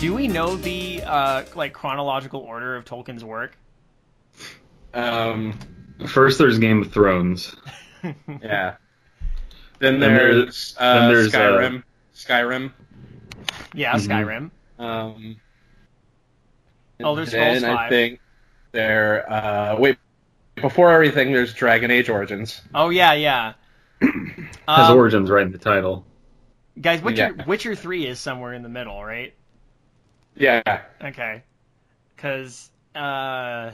[0.00, 3.56] Do we know the uh, like chronological order of Tolkien's work?
[4.92, 5.58] Um,
[6.08, 7.56] First, there's Game of Thrones.
[8.02, 8.74] yeah.
[9.78, 11.38] Then Then there's, uh, then there's, uh,
[12.14, 12.72] Skyrim.
[13.74, 13.78] Skyrim.
[13.78, 14.50] Yeah, Mhm.
[14.78, 14.84] Skyrim.
[14.84, 15.36] Um,
[17.00, 17.94] Elder then Scrolls I V.
[17.94, 18.20] think
[18.72, 19.30] there.
[19.30, 19.98] Uh, wait,
[20.56, 22.60] before everything, there's Dragon Age Origins.
[22.74, 23.54] Oh yeah, yeah.
[24.00, 26.04] Has Um, origins right in the title.
[26.80, 27.44] guys, Witcher, Yeah.
[27.46, 29.34] Witcher Three is somewhere in the middle, right?
[30.36, 30.62] Yeah.
[31.02, 31.42] Okay,
[32.16, 33.72] because uh,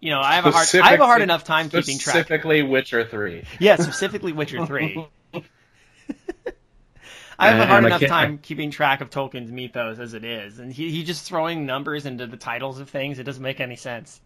[0.00, 2.14] you know I have a hard I have a hard enough time keeping track.
[2.14, 3.44] Specifically, Witcher Three.
[3.58, 5.04] Yeah, specifically Witcher Three.
[7.38, 10.58] I have a hard enough can't- time keeping track of Tolkien's mythos as it is,
[10.58, 13.18] and he he just throwing numbers into the titles of things.
[13.18, 14.20] It doesn't make any sense.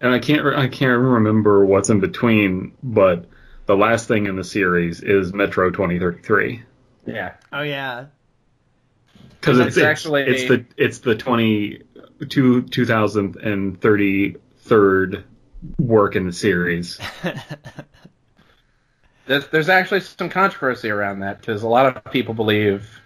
[0.00, 3.26] And I can't I can't remember what's in between, but
[3.66, 6.62] the last thing in the series is Metro 2033
[7.06, 7.34] Yeah.
[7.52, 8.06] Oh yeah,
[9.40, 11.82] because It's it's, it's actually- it's the it's the 20
[12.28, 15.24] two, 2033rd
[15.78, 16.98] work in the series.
[19.32, 23.00] There's, there's actually some controversy around that because a lot of people believe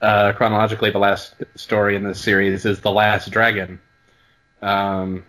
[0.00, 3.78] uh, chronologically the last story in this series is the Last Dragon,
[4.62, 5.26] um,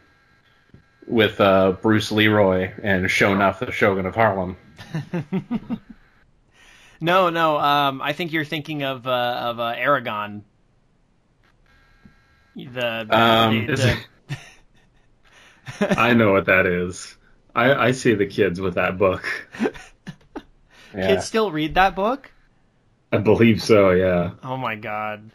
[1.07, 4.55] with uh, Bruce Leroy and Shonuff, the Shogun of Harlem.
[7.02, 7.59] no, no.
[7.59, 10.43] Um, I think you're thinking of uh, of uh, Eragon.
[12.55, 13.75] The, the, Um, the-
[15.80, 17.13] the- I know what that is.
[17.53, 19.25] I, I see the kids with that book.
[20.95, 21.08] Yeah.
[21.08, 22.31] kids still read that book.
[23.11, 23.91] I believe so.
[23.91, 24.31] Yeah.
[24.44, 25.30] Oh my god.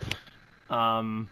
[0.69, 1.29] Um,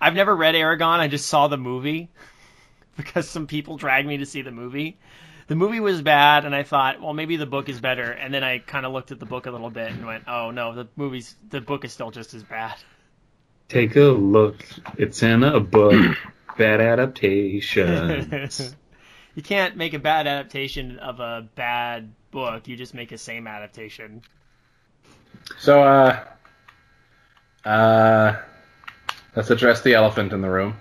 [0.00, 0.98] I've never read Eragon.
[0.98, 2.10] I just saw the movie
[2.96, 4.98] because some people dragged me to see the movie.
[5.48, 8.10] The movie was bad, and I thought, well, maybe the book is better.
[8.10, 10.50] And then I kind of looked at the book a little bit and went, oh
[10.50, 12.74] no, the movie's the book is still just as bad.
[13.68, 14.64] Take a look.
[14.98, 16.16] It's in a book.
[16.56, 18.48] Bad adaptation.
[19.34, 22.68] you can't make a bad adaptation of a bad book.
[22.68, 24.20] You just make a same adaptation.
[25.58, 26.22] So, uh,
[27.64, 28.36] uh,
[29.34, 30.76] let's address the elephant in the room.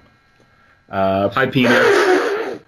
[0.90, 2.60] Uh, Hi, Peanuts.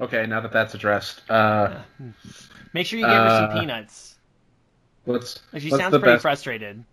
[0.00, 1.80] okay, now that that's addressed, uh,
[2.72, 4.14] Make sure you give her some Uh, peanuts.
[5.06, 6.22] what's She what's sounds the pretty best?
[6.22, 6.84] frustrated.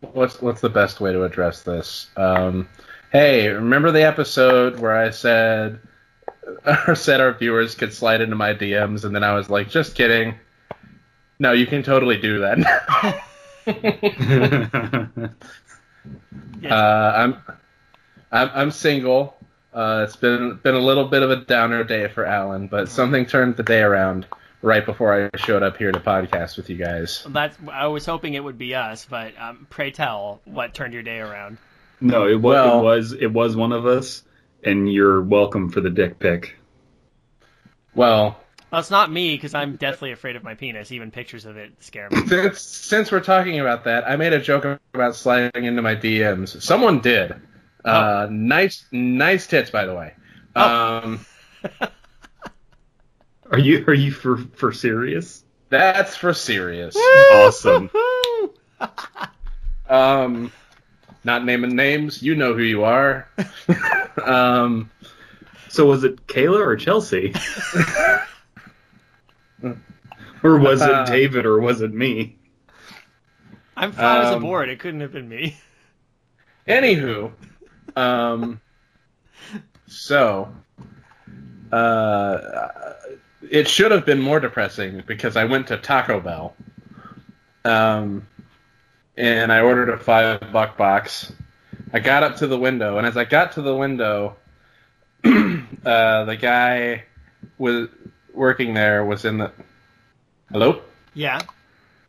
[0.00, 2.08] What's what's the best way to address this?
[2.16, 2.68] Um,
[3.12, 5.78] hey, remember the episode where I said
[6.86, 9.94] or said our viewers could slide into my DMs, and then I was like, just
[9.94, 10.34] kidding.
[11.38, 12.58] No, you can totally do that.
[13.66, 15.30] Yes.
[16.72, 17.36] uh, I'm,
[18.30, 19.36] I'm I'm single.
[19.72, 23.26] Uh, it's been been a little bit of a downer day for Alan, but something
[23.26, 24.26] turned the day around
[24.62, 27.26] right before I showed up here to podcast with you guys.
[27.28, 27.56] That's.
[27.70, 31.18] I was hoping it would be us, but um, pray tell, what turned your day
[31.18, 31.58] around?
[32.00, 34.22] no, it was, Well- it was it was one of us,
[34.64, 36.56] and you're welcome for the dick pic.
[37.94, 38.38] Well,
[38.70, 40.90] Well, it's not me because I'm deathly afraid of my penis.
[40.92, 42.26] Even pictures of it scare me.
[42.26, 46.60] since since we're talking about that, I made a joke about sliding into my DMs.
[46.62, 47.34] Someone did.
[47.84, 50.14] Uh, nice nice tits, by the way.
[50.56, 50.98] Oh.
[51.04, 51.26] Um,
[53.50, 55.44] Are you are you for for serious?
[55.68, 56.96] that's for serious.
[56.96, 57.90] Awesome.
[59.88, 60.50] Um,
[61.24, 63.28] not naming names, you know who you are.
[64.24, 64.90] um,
[65.68, 67.34] So was it Kayla or Chelsea?
[70.42, 72.36] or was it Uh, David or was it me?
[73.76, 74.68] I'm flat as a Um, board.
[74.68, 75.56] It couldn't have been me.
[76.68, 77.32] Anywho,
[77.96, 78.60] um,
[79.86, 80.54] so
[81.72, 82.40] uh,
[83.50, 86.54] it should have been more depressing because I went to Taco Bell,
[87.64, 88.26] um,
[89.16, 91.32] and I ordered a five buck box.
[91.92, 94.36] I got up to the window, and as I got to the window,
[95.24, 97.04] uh, the guy
[97.58, 97.88] was
[98.32, 99.52] working there was in the.
[100.50, 100.80] Hello.
[101.14, 101.40] Yeah.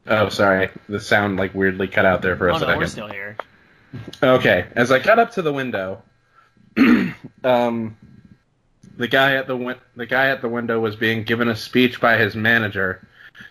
[0.08, 0.70] Oh, sorry.
[0.90, 2.78] The sound like weirdly cut out there for a Oh no, second.
[2.78, 3.38] we're still here.
[4.22, 6.02] Okay, as I got up to the window,
[7.44, 7.96] um,
[8.98, 12.02] the guy at the win- the guy at the window was being given a speech
[12.02, 13.08] by his manager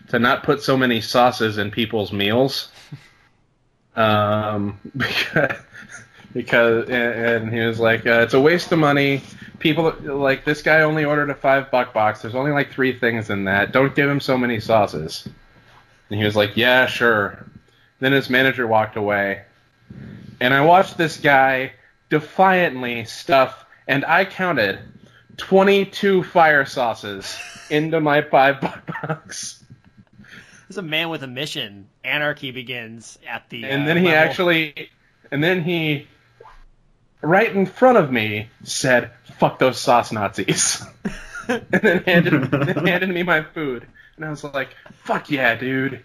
[0.09, 2.69] to not put so many sauces in people's meals.
[3.95, 5.57] Um, because,
[6.33, 9.21] because and, and he was like, uh, it's a waste of money.
[9.59, 12.21] People like this guy only ordered a five buck box.
[12.21, 13.71] There's only like three things in that.
[13.71, 15.27] Don't give him so many sauces.
[16.09, 17.45] And he was like, yeah, sure.
[17.99, 19.43] Then his manager walked away,
[20.41, 21.71] and I watched this guy
[22.09, 24.79] defiantly stuff, and I counted
[25.37, 27.37] 22 fire sauces
[27.69, 29.63] into my five buck box.
[30.67, 31.87] There's a man with a mission.
[32.03, 33.65] Anarchy begins at the.
[33.65, 34.19] And uh, then he level.
[34.19, 34.89] actually,
[35.31, 36.07] and then he,
[37.21, 40.83] right in front of me, said, "Fuck those sauce Nazis,"
[41.47, 43.85] and then handed, then handed me my food.
[44.15, 44.69] And I was like,
[45.03, 46.03] "Fuck yeah, dude!"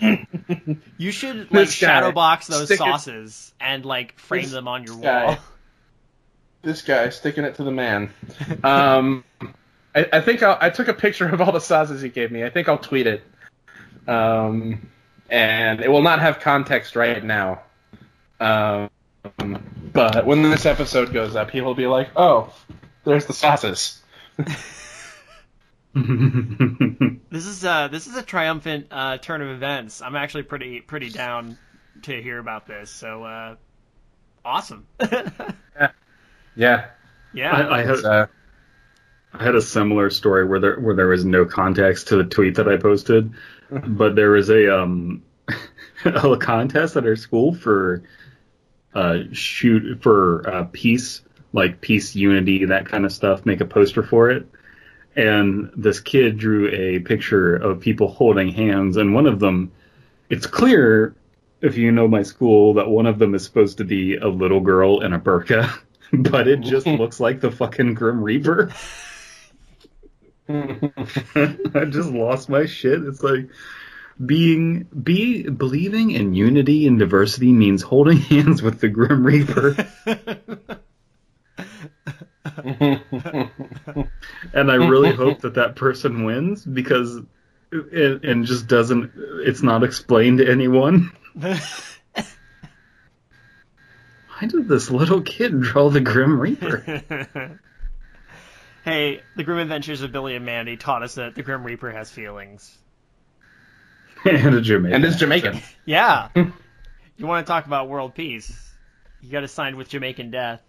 [0.00, 4.52] You should like This guy, shadow box those stick it- sauces and like frame This
[4.52, 5.24] them on your guy.
[5.26, 5.38] wall.
[6.62, 8.10] this guy sticking it to the man.
[8.64, 9.24] Um,
[9.94, 12.44] I, I think I'll, I took a picture of all the sauces he gave me.
[12.44, 13.22] I think I'll tweet it.
[14.08, 14.88] Um,
[15.30, 17.62] and it will not have context right now.
[18.40, 18.90] Um,
[19.92, 22.52] but when this episode goes up, he will be like, "Oh,
[23.04, 24.02] there's the sauces."
[27.30, 30.00] This is uh this is a triumphant uh, turn of events.
[30.00, 31.58] I'm actually pretty pretty down
[32.02, 32.90] to hear about this.
[32.90, 33.56] So uh,
[34.44, 34.86] awesome.
[36.58, 36.86] Yeah,
[37.32, 37.52] yeah.
[37.52, 38.26] I, I had uh,
[39.32, 42.56] I had a similar story where there where there was no context to the tweet
[42.56, 43.32] that I posted,
[43.70, 45.22] but there was a um
[46.04, 48.02] a contest at our school for
[48.94, 51.22] uh shoot for uh, peace
[51.52, 54.46] like peace unity that kind of stuff make a poster for it.
[55.16, 59.72] And this kid drew a picture of people holding hands and one of them
[60.30, 61.14] it's clear
[61.60, 64.60] if you know my school that one of them is supposed to be a little
[64.60, 65.70] girl in a burqa
[66.12, 68.70] but it just looks like the fucking grim reaper
[71.74, 73.02] I just lost my shit.
[73.02, 73.50] It's like
[74.24, 79.76] being be believing in unity and diversity means holding hands with the Grim Reaper,
[84.54, 87.20] and I really hope that that person wins because
[87.70, 89.12] it, and just doesn't.
[89.44, 91.12] It's not explained to anyone.
[91.34, 91.60] Why
[94.46, 97.60] did this little kid draw the Grim Reaper?
[98.88, 102.10] Hey, the Grim Adventures of Billy and Mandy taught us that the Grim Reaper has
[102.10, 102.76] feelings.
[104.24, 104.94] and a Jamaican.
[104.94, 105.60] and it's Jamaican.
[105.84, 106.28] Yeah.
[106.36, 108.72] you want to talk about world peace?
[109.22, 110.60] You got to sign with Jamaican death.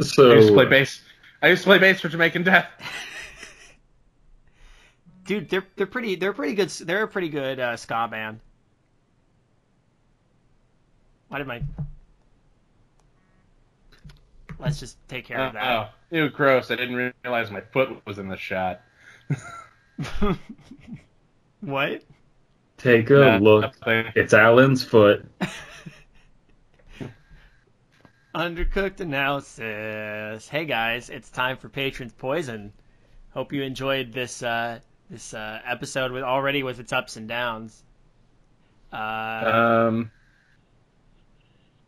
[0.00, 1.00] So I used to play bass.
[1.42, 2.66] I used to play bass for Jamaican Death.
[5.24, 8.40] Dude, they're they're pretty they're pretty good they're a pretty good uh, ska band.
[11.28, 11.62] Why did my
[14.58, 15.62] Let's just take care of that.
[15.62, 16.16] Oh, that.
[16.16, 16.70] ew, gross!
[16.70, 18.80] I didn't realize my foot was in the shot.
[21.60, 22.02] what?
[22.78, 23.74] take a Nah, look.
[23.86, 25.26] It's Alan's foot.
[28.34, 30.48] Undercooked analysis.
[30.48, 32.72] Hey guys, it's time for Patrons Poison.
[33.30, 34.80] Hope you enjoyed this uh,
[35.10, 37.82] this uh, episode with already with its ups and downs.
[38.92, 40.10] Uh, Um,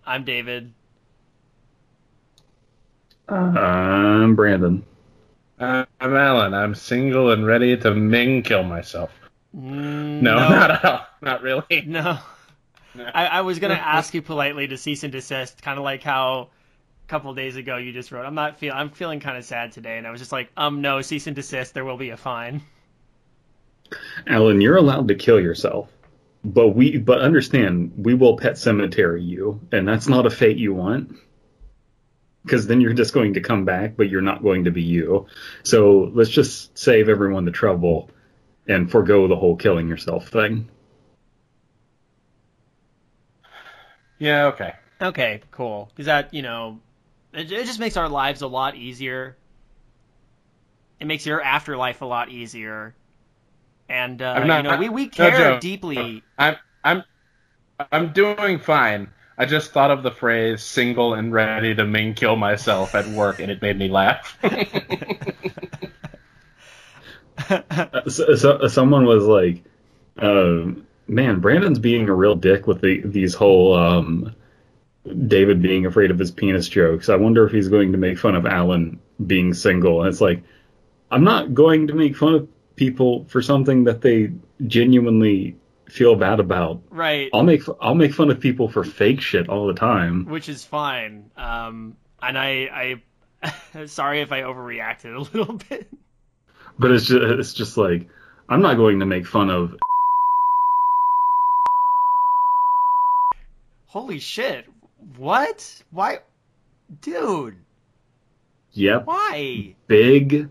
[0.06, 0.72] I'm David.
[3.28, 4.84] I'm Brandon.
[5.60, 6.54] I'm Alan.
[6.54, 9.10] I'm single and ready to Ming kill myself.
[9.56, 11.06] Mm, No, not at all.
[11.20, 11.84] Not really.
[11.86, 12.18] No.
[13.14, 16.48] I, I was gonna ask you politely to cease and desist, kind of like how
[17.04, 19.72] a couple days ago you just wrote, "I'm not feel, I'm feeling kind of sad
[19.72, 21.74] today," and I was just like, "Um, no, cease and desist.
[21.74, 22.62] There will be a fine."
[24.26, 25.90] Alan, you're allowed to kill yourself.
[26.44, 30.72] But we but understand, we will pet cemetery you, and that's not a fate you
[30.74, 31.14] want.
[32.48, 35.26] Because then you're just going to come back, but you're not going to be you.
[35.64, 38.08] So let's just save everyone the trouble
[38.66, 40.66] and forego the whole killing yourself thing.
[44.18, 44.46] Yeah.
[44.46, 44.72] Okay.
[45.00, 45.90] Okay, cool.
[45.92, 46.80] Because that, you know,
[47.34, 49.36] it, it just makes our lives a lot easier.
[51.00, 52.94] It makes your afterlife a lot easier.
[53.90, 56.22] And uh, not- you know, we we no care deeply.
[56.38, 56.56] I'm.
[56.82, 57.04] I'm.
[57.92, 59.08] I'm doing fine.
[59.38, 63.38] I just thought of the phrase "single and ready to Ming kill myself" at work,
[63.38, 64.36] and it made me laugh.
[67.48, 69.64] Uh, so, so, someone was like,
[70.18, 74.34] um, "Man, Brandon's being a real dick with the, these whole um,
[75.26, 77.08] David being afraid of his penis jokes.
[77.08, 80.42] I wonder if he's going to make fun of Alan being single." And it's like,
[81.10, 84.32] I'm not going to make fun of people for something that they
[84.66, 85.56] genuinely
[85.88, 86.82] feel bad about.
[86.90, 87.30] right.
[87.32, 90.26] I'll make I'll make fun of people for fake shit all the time.
[90.26, 91.30] which is fine.
[91.36, 93.00] Um, and I,
[93.42, 95.88] I, sorry if I overreacted a little bit.
[96.78, 98.08] But it's just it's just like
[98.48, 99.76] I'm not going to make fun of
[103.86, 104.66] Holy shit!
[105.16, 105.82] What?
[105.90, 106.18] Why,
[107.00, 107.56] dude?
[108.72, 109.74] yep Why?
[109.86, 110.50] big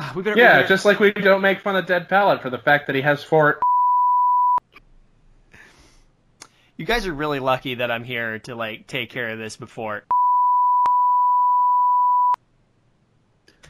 [0.00, 0.36] I, we better.
[0.36, 2.86] we Yeah, better- just like we don't make fun of Dead Palette for the fact
[2.86, 3.60] that he has four.
[6.76, 10.04] You guys are really lucky that I'm here to like take care of this before.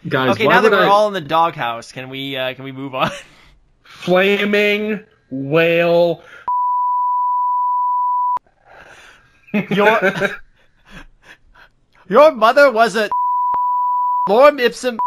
[0.09, 0.89] Guys, Okay, why now that we're I...
[0.89, 3.11] all in the doghouse, can we uh, can we move on?
[3.83, 6.23] Flaming whale.
[9.71, 10.01] Your
[12.09, 13.11] your mother was a
[14.29, 14.99] Lorem Ipsum.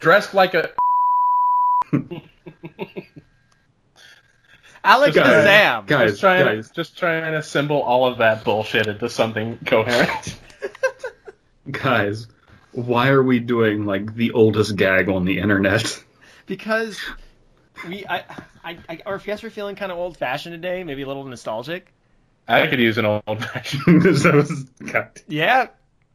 [0.00, 0.70] Dressed like a.
[4.82, 5.86] Alex Guys, Kazam.
[5.86, 10.38] guys, just trying, guys, just trying to assemble all of that bullshit into something coherent.
[11.70, 12.26] guys,
[12.72, 16.02] why are we doing like the oldest gag on the internet?
[16.46, 16.98] Because
[17.86, 18.24] we, I,
[18.64, 21.24] I, I or if yes, we're feeling kind of old fashioned today, maybe a little
[21.24, 21.92] nostalgic.
[22.48, 24.02] I could use an old fashioned.
[24.80, 25.22] That.
[25.28, 25.68] Yeah.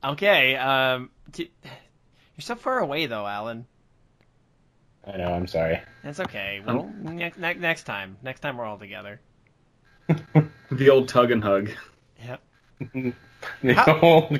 [0.04, 0.58] Okay.
[0.58, 3.66] Um, t- you're so far away though, Alan.
[5.08, 5.34] I know.
[5.34, 5.82] I'm sorry.
[6.04, 6.62] That's okay.
[6.66, 9.20] Well, ne- ne- next time, next time we're all together.
[10.72, 11.70] The old tug and hug.
[12.24, 12.42] Yep.
[13.62, 14.40] The How- old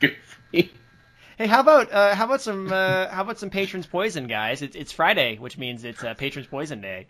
[0.00, 0.72] goofy.
[1.36, 4.62] Hey, how about uh, how about some uh, how about some patrons poison, guys?
[4.62, 7.06] It's it's Friday, which means it's uh, patrons poison day.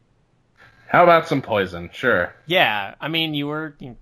[0.88, 1.90] How about some poison?
[1.92, 2.34] Sure.
[2.46, 3.96] Yeah, I mean, you were you,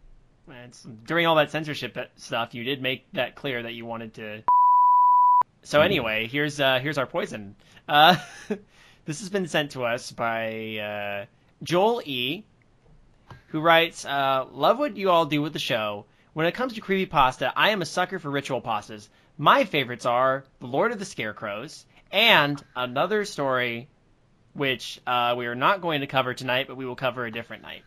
[0.65, 2.55] it's, during all that censorship stuff.
[2.55, 4.43] You did make that clear that you wanted to.
[5.65, 7.57] So anyway, here's uh, here's our poison.
[7.89, 8.17] Uh,
[9.05, 11.27] this has been sent to us by uh,
[11.63, 12.45] Joel E,
[13.49, 16.07] who writes, uh, "Love what you all do with the show.
[16.33, 19.09] When it comes to creepy pasta, I am a sucker for ritual pastas.
[19.37, 23.89] My favorites are The Lord of the Scarecrows and another story."
[24.55, 27.63] Which uh, we are not going to cover tonight, but we will cover a different
[27.63, 27.85] night.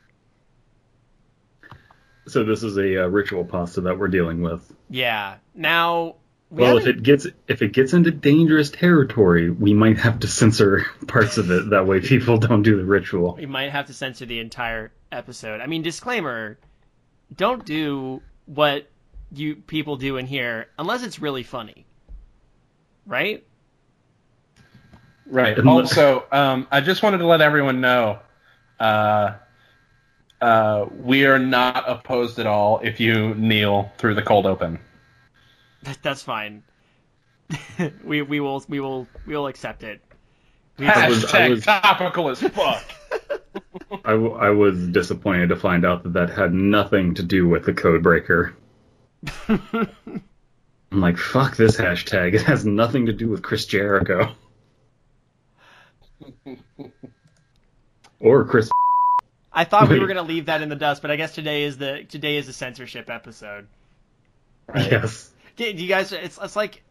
[2.28, 4.74] So this is a uh, ritual pasta that we're dealing with.
[4.90, 5.36] Yeah.
[5.54, 6.16] Now,
[6.56, 10.20] we Well, if haven't- it gets if it gets into dangerous territory, we might have
[10.22, 11.70] to censor parts of it.
[11.72, 13.36] That way, people don't do the ritual.
[13.38, 15.60] we might have to censor the entire episode.
[15.62, 16.58] I mean, disclaimer:
[17.36, 18.88] don't do what
[19.34, 21.86] you people do in here unless it's really funny,
[23.06, 23.44] right?
[25.26, 25.58] Right.
[25.58, 28.20] And- Also, um, I just wanted to let everyone know,
[28.80, 29.34] uh,
[30.40, 34.78] uh, we are not opposed at all if you kneel through the cold open.
[35.86, 36.64] That, that's fine.
[38.04, 40.02] we we will we will we will accept it.
[40.78, 42.84] We have- I was- Hashtag was- topical as fuck.
[44.04, 47.66] I, w- I was disappointed to find out that that had nothing to do with
[47.66, 48.54] the code breaker.
[49.48, 49.92] I'm
[50.92, 52.34] like, fuck this hashtag.
[52.34, 54.34] It has nothing to do with Chris Jericho.
[58.20, 58.70] or Chris.
[59.52, 61.78] I thought we were gonna leave that in the dust, but I guess today is
[61.78, 63.68] the today is the censorship episode.
[64.68, 64.92] Right.
[64.92, 65.32] Yes.
[65.56, 66.12] Do do you guys?
[66.12, 66.84] It's it's like,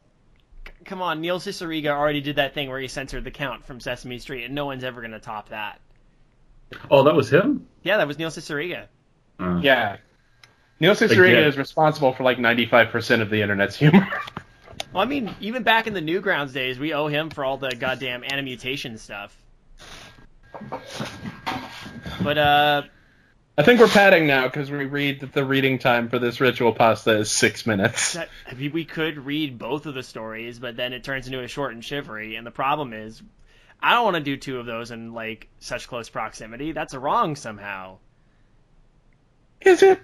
[0.85, 4.18] come on, Neil Cicerega already did that thing where he censored the count from Sesame
[4.18, 5.80] Street, and no one's ever gonna top that.
[6.90, 7.66] Oh, that was him?
[7.83, 8.88] Yeah, that was Neil Cicerega.
[9.38, 9.99] Uh, Yeah.
[10.80, 14.06] Neil Cicerega is responsible for like 95% of the internet's humor.
[14.92, 17.71] Well, I mean, even back in the Newgrounds days, we owe him for all the
[17.75, 19.37] goddamn animutation stuff.
[22.23, 22.83] But uh,
[23.56, 26.73] I think we're padding now because we read that the reading time for this ritual
[26.73, 28.14] pasta is six minutes.
[28.14, 31.40] that, I mean, we could read both of the stories, but then it turns into
[31.40, 32.34] a short and shivery.
[32.34, 33.23] And the problem is,
[33.80, 36.73] I don't want to do two of those in like such close proximity.
[36.73, 37.99] That's wrong somehow.
[39.61, 40.00] Is it?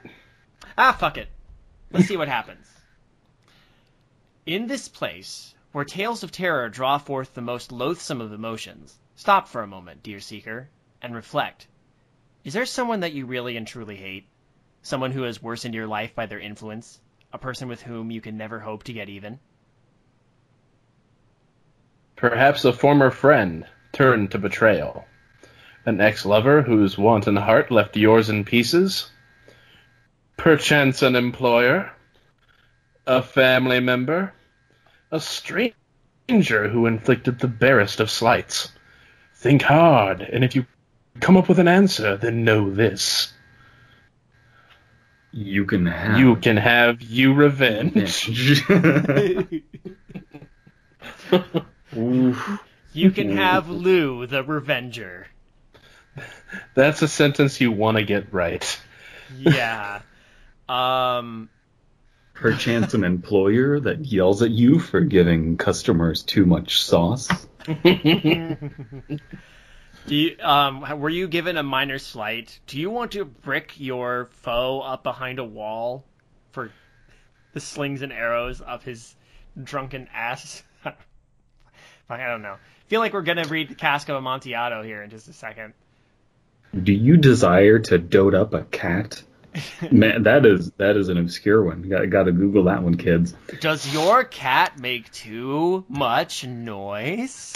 [0.79, 1.29] Ah, fuck it.
[1.91, 2.69] Let's see what happens.
[4.47, 9.49] In this place, where tales of terror draw forth the most loathsome of emotions, stop
[9.49, 10.69] for a moment, dear seeker,
[11.03, 11.67] and reflect.
[12.43, 14.27] Is there someone that you really and truly hate?
[14.83, 16.99] Someone who has worsened your life by their influence?
[17.33, 19.39] A person with whom you can never hope to get even?
[22.17, 25.05] Perhaps a former friend turned to betrayal.
[25.85, 29.11] An ex-lover whose wanton heart left yours in pieces.
[30.39, 31.93] Perchance an employer.
[33.07, 34.33] A family member.
[35.11, 38.73] A stranger who inflicted the barest of slights.
[39.35, 40.67] Think hard, and if you
[41.21, 43.33] come up with an answer, then know this.
[45.33, 46.19] You can have.
[46.19, 48.31] You can have you revenge.
[52.93, 55.29] You can have Lou the Revenger.
[56.75, 58.81] That's a sentence you want to get right.
[59.39, 60.01] Yeah.
[60.69, 61.49] um.
[62.35, 67.29] Perchance an employer that yells at you for giving customers too much sauce.
[70.07, 72.59] Do you, um, were you given a minor slight?
[72.67, 76.05] Do you want to brick your foe up behind a wall
[76.53, 76.73] for
[77.53, 79.15] the slings and arrows of his
[79.63, 80.63] drunken ass?
[82.09, 82.57] I don't know.
[82.89, 85.75] feel like we're gonna read the Cask of Amontillado here in just a second.
[86.83, 89.23] Do you desire to dote up a cat?
[89.91, 91.83] Man, that is that is an obscure one.
[91.83, 93.35] Got, got to Google that one, kids.
[93.61, 97.55] Does your cat make too much noise?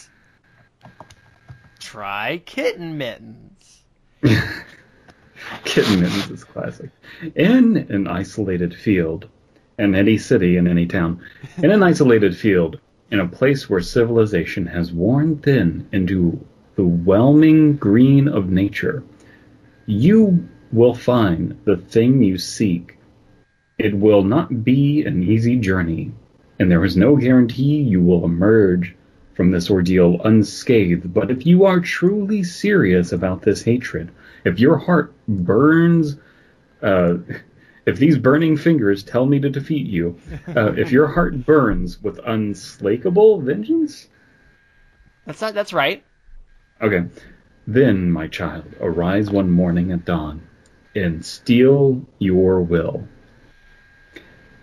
[1.85, 3.85] Try kitten mittens.
[5.65, 6.91] Kitten Mittens is classic.
[7.35, 9.29] In an isolated field,
[9.79, 11.21] in any city, in any town,
[11.59, 16.43] in an isolated field, in a place where civilization has worn thin into
[16.77, 19.05] the whelming green of nature,
[19.85, 22.97] you will find the thing you seek.
[23.79, 26.13] It will not be an easy journey,
[26.59, 28.97] and there is no guarantee you will emerge
[29.35, 31.13] from this ordeal unscathed.
[31.13, 34.11] But if you are truly serious about this hatred,
[34.45, 36.17] if your heart burns,
[36.83, 37.17] uh,
[37.87, 42.19] if these burning fingers tell me to defeat you, uh, if your heart burns with
[42.25, 44.09] unslakable vengeance,
[45.27, 46.05] That's not, that's right.
[46.81, 47.05] Okay.
[47.67, 50.47] Then, my child, arise one morning at dawn
[50.95, 53.09] and steel your will.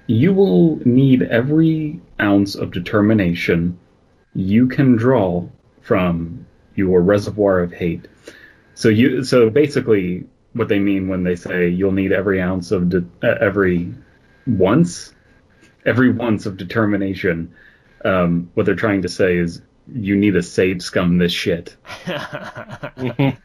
[0.08, 3.80] You will need every ounce of determination
[4.34, 5.48] you can draw
[5.82, 6.46] from
[6.76, 8.08] your reservoir of hate.
[8.76, 12.90] So you, so basically, what they mean when they say you'll need every ounce of
[12.90, 13.94] de- uh, every
[14.46, 15.14] once,
[15.86, 17.54] every once of determination.
[18.04, 19.62] Um, what they're trying to say is
[19.94, 21.76] you need to save scum this shit.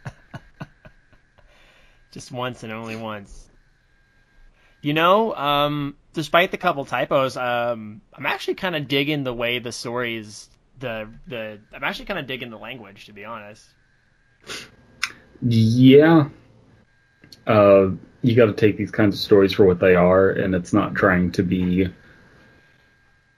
[2.13, 3.51] Just once and only once.
[4.81, 9.59] You know, um, despite the couple typos, um, I'm actually kind of digging the way
[9.59, 11.59] the stories, the the.
[11.73, 13.65] I'm actually kind of digging the language, to be honest.
[15.43, 16.29] Yeah.
[17.47, 17.91] Uh,
[18.23, 20.95] you got to take these kinds of stories for what they are, and it's not
[20.95, 21.89] trying to be,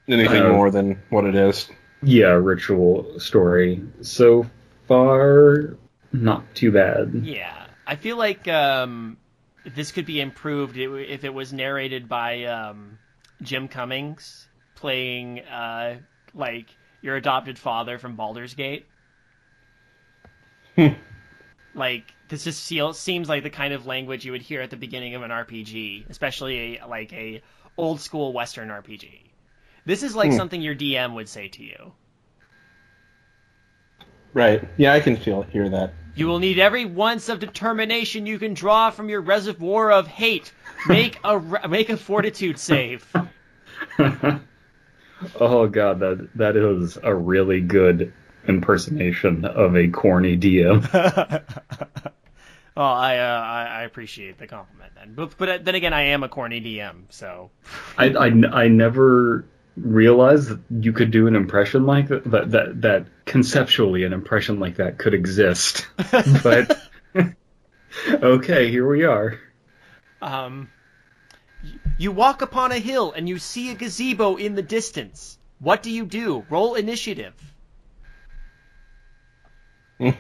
[0.09, 1.69] Anything Uh, more than what it is.
[2.03, 3.83] yeah, ritual story.
[4.01, 4.47] So
[4.87, 5.77] far,
[6.13, 7.13] not too bad.
[7.25, 9.19] Yeah, I feel like um,
[9.67, 12.99] this could be improved if it was narrated by um,
[13.43, 15.97] Jim Cummings playing uh,
[16.33, 16.67] like
[17.03, 18.87] your adopted father from Baldur's Gate.
[21.75, 22.65] like this just
[23.01, 26.09] seems like the kind of language you would hear at the beginning of an RPG,
[26.11, 27.43] especially a, like a
[27.77, 29.09] old school Western RPG.
[29.85, 30.37] This is like Hmm.
[30.37, 31.93] something your DM would say to you.
[34.35, 34.63] Right.
[34.77, 35.95] Yeah, I can feel hear that.
[36.15, 40.53] You will need every once of determination you can draw from your reservoir of hate.
[40.87, 43.07] Make a make a fortitude save.
[45.41, 48.13] oh god, that that is a really good
[48.47, 50.89] impersonation of a corny DM.
[52.77, 55.15] oh, I, uh, I I appreciate the compliment then.
[55.15, 57.51] But but then again, I am a corny DM, so
[57.97, 58.27] I, I,
[58.63, 59.45] I never
[59.77, 64.59] realized that you could do an impression like that, that, that, that conceptually an impression
[64.61, 65.87] like that could exist.
[66.43, 66.81] but,
[68.09, 69.39] okay, here we are.
[70.23, 70.69] um,
[71.99, 75.39] you walk upon a hill and you see a gazebo in the distance.
[75.59, 76.45] What do you do?
[76.51, 77.35] Roll initiative.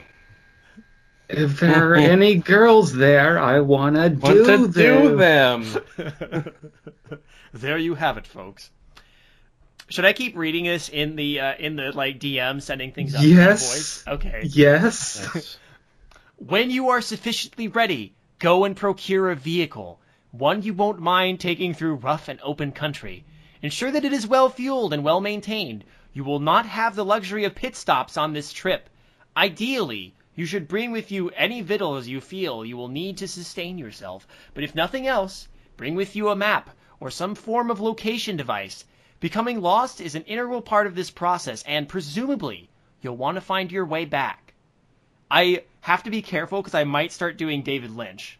[1.28, 5.66] If there are any girls there, I want to Want do to do them.
[5.96, 6.54] them.
[7.52, 8.70] there you have it, folks.
[9.90, 13.22] Should I keep reading this in the uh, in the like DM sending things up?
[13.22, 13.68] Yes.
[13.68, 14.04] the voice?
[14.08, 14.42] Okay.
[14.44, 15.28] Yes.
[15.34, 15.58] Yes.
[16.36, 19.98] When you are sufficiently ready, go and procure a vehicle,
[20.38, 23.24] one you won't mind taking through rough and open country.
[23.60, 25.84] Ensure that it is well fueled and well maintained.
[26.12, 28.88] You will not have the luxury of pit stops on this trip.
[29.36, 33.76] Ideally, you should bring with you any victuals you feel you will need to sustain
[33.76, 36.70] yourself, but if nothing else, bring with you a map
[37.00, 38.84] or some form of location device.
[39.18, 42.70] Becoming lost is an integral part of this process, and presumably,
[43.02, 44.54] you'll want to find your way back.
[45.28, 48.37] I have to be careful because I might start doing David Lynch.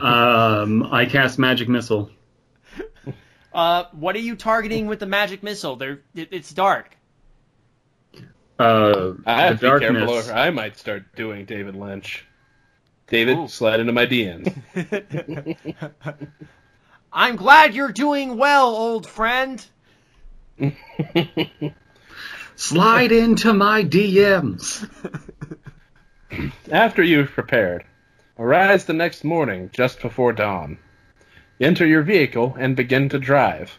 [0.00, 2.10] Um, I cast magic missile.
[3.52, 5.76] Uh, what are you targeting with the magic missile?
[5.76, 6.94] They're, it, it's dark.
[8.58, 10.28] Uh, I have the to be careful, darkness.
[10.28, 12.26] or I might start doing David Lynch.
[13.06, 13.48] David, Ooh.
[13.48, 14.52] slide into my DMs.
[17.12, 19.64] I'm glad you're doing well, old friend.
[22.56, 24.86] Slide into my DMs.
[26.70, 27.84] After you've prepared,
[28.38, 30.78] arise the next morning just before dawn.
[31.60, 33.78] Enter your vehicle and begin to drive.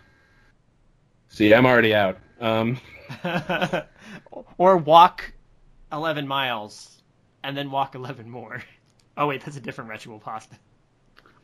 [1.30, 2.18] See, I'm already out.
[2.40, 2.80] Um,
[4.58, 5.32] or walk
[5.92, 7.02] 11 miles
[7.44, 8.64] and then walk 11 more.
[9.16, 10.56] Oh, wait, that's a different ritual pasta.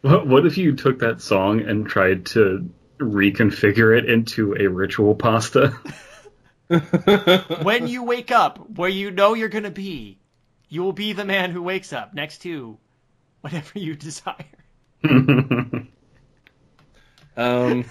[0.02, 5.16] What, what if you took that song and tried to reconfigure it into a ritual
[5.16, 5.74] pasta?
[7.64, 10.20] when you wake up, where you know you're gonna be,
[10.70, 12.78] you will be the man who wakes up next to
[13.44, 14.46] whatever you desire.
[17.36, 17.86] Um,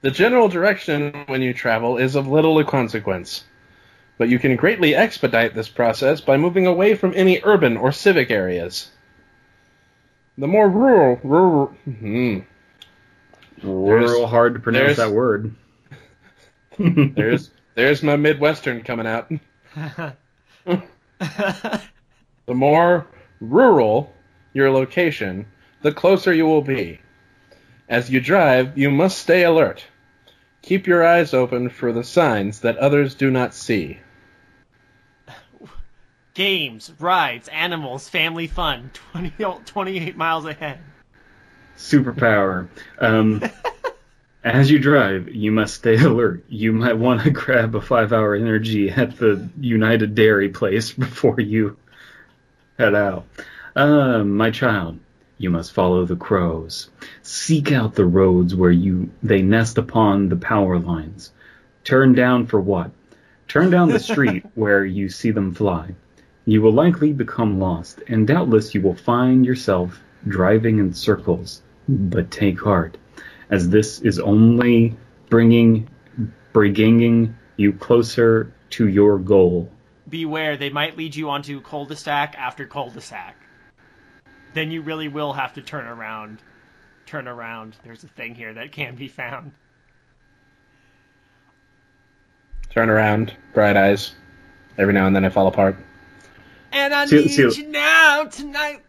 [0.00, 3.44] the general direction when you travel is of little consequence,
[4.18, 8.28] but you can greatly expedite this process by moving away from any urban or civic
[8.32, 8.90] areas.
[10.36, 12.40] The more rural, rural, hmm,
[13.62, 15.54] Real hard to pronounce that word.
[16.78, 19.30] there's there's my Midwestern coming out.
[22.46, 23.06] The more
[23.40, 24.12] rural
[24.52, 25.46] your location,
[25.82, 27.00] the closer you will be.
[27.88, 29.84] As you drive, you must stay alert.
[30.62, 33.98] Keep your eyes open for the signs that others do not see.
[36.34, 38.90] Games, rides, animals, family fun.
[39.12, 39.32] 20,
[39.64, 40.78] 28 miles ahead.
[41.76, 42.68] Superpower.
[42.98, 43.42] Um,
[44.44, 46.44] as you drive, you must stay alert.
[46.48, 51.76] You might want to grab a five-hour energy at the United Dairy place before you
[52.78, 53.26] head out.
[53.80, 54.98] Um, my child,
[55.38, 56.90] you must follow the crows.
[57.22, 61.32] Seek out the roads where you they nest upon the power lines.
[61.82, 62.90] Turn down for what?
[63.48, 65.94] Turn down the street where you see them fly.
[66.44, 71.62] You will likely become lost, and doubtless you will find yourself driving in circles.
[71.88, 72.98] But take heart,
[73.48, 74.94] as this is only
[75.30, 75.88] bringing,
[76.52, 79.72] bringing you closer to your goal.
[80.06, 83.39] Beware, they might lead you onto cul-de-sac after cul-de-sac.
[84.54, 86.38] Then you really will have to turn around.
[87.06, 87.76] Turn around.
[87.84, 89.52] There's a thing here that can be found.
[92.70, 94.14] Turn around, bright eyes.
[94.78, 95.76] Every now and then I fall apart.
[96.72, 98.82] And I See- need see- you now, tonight.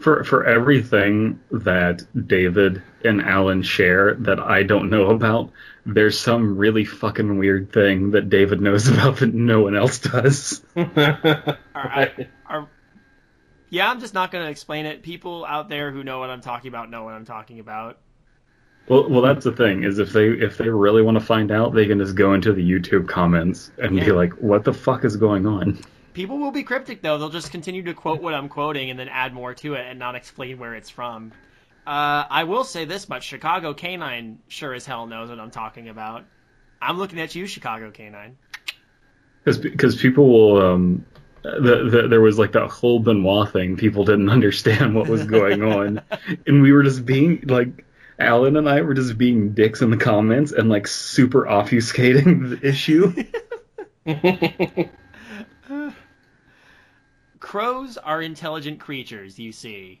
[0.00, 5.52] For for everything that David and Alan share that I don't know about,
[5.86, 10.62] there's some really fucking weird thing that David knows about that no one else does.
[10.76, 12.28] Alright.
[12.46, 12.68] Are,
[13.70, 15.02] yeah, I'm just not going to explain it.
[15.02, 17.98] People out there who know what I'm talking about know what I'm talking about.
[18.88, 21.74] Well, well, that's the thing is if they if they really want to find out,
[21.74, 24.04] they can just go into the YouTube comments and Yeah.
[24.04, 25.78] be like, "What the fuck is going on?"
[26.12, 27.18] People will be cryptic though.
[27.18, 29.98] They'll just continue to quote what I'm quoting and then add more to it and
[29.98, 31.32] not explain where it's from.
[31.84, 35.88] Uh, I will say this much: Chicago Canine sure as hell knows what I'm talking
[35.88, 36.24] about.
[36.80, 38.36] I'm looking at you, Chicago Canine.
[39.44, 40.62] Because people will.
[40.62, 41.04] Um,
[41.60, 43.76] the, the, there was like that whole Benoit thing.
[43.76, 46.02] People didn't understand what was going on,
[46.46, 47.84] and we were just being like.
[48.18, 52.66] Alan and I were just being dicks in the comments and like super obfuscating the
[52.66, 53.12] issue.
[57.40, 60.00] Crows are intelligent creatures, you see.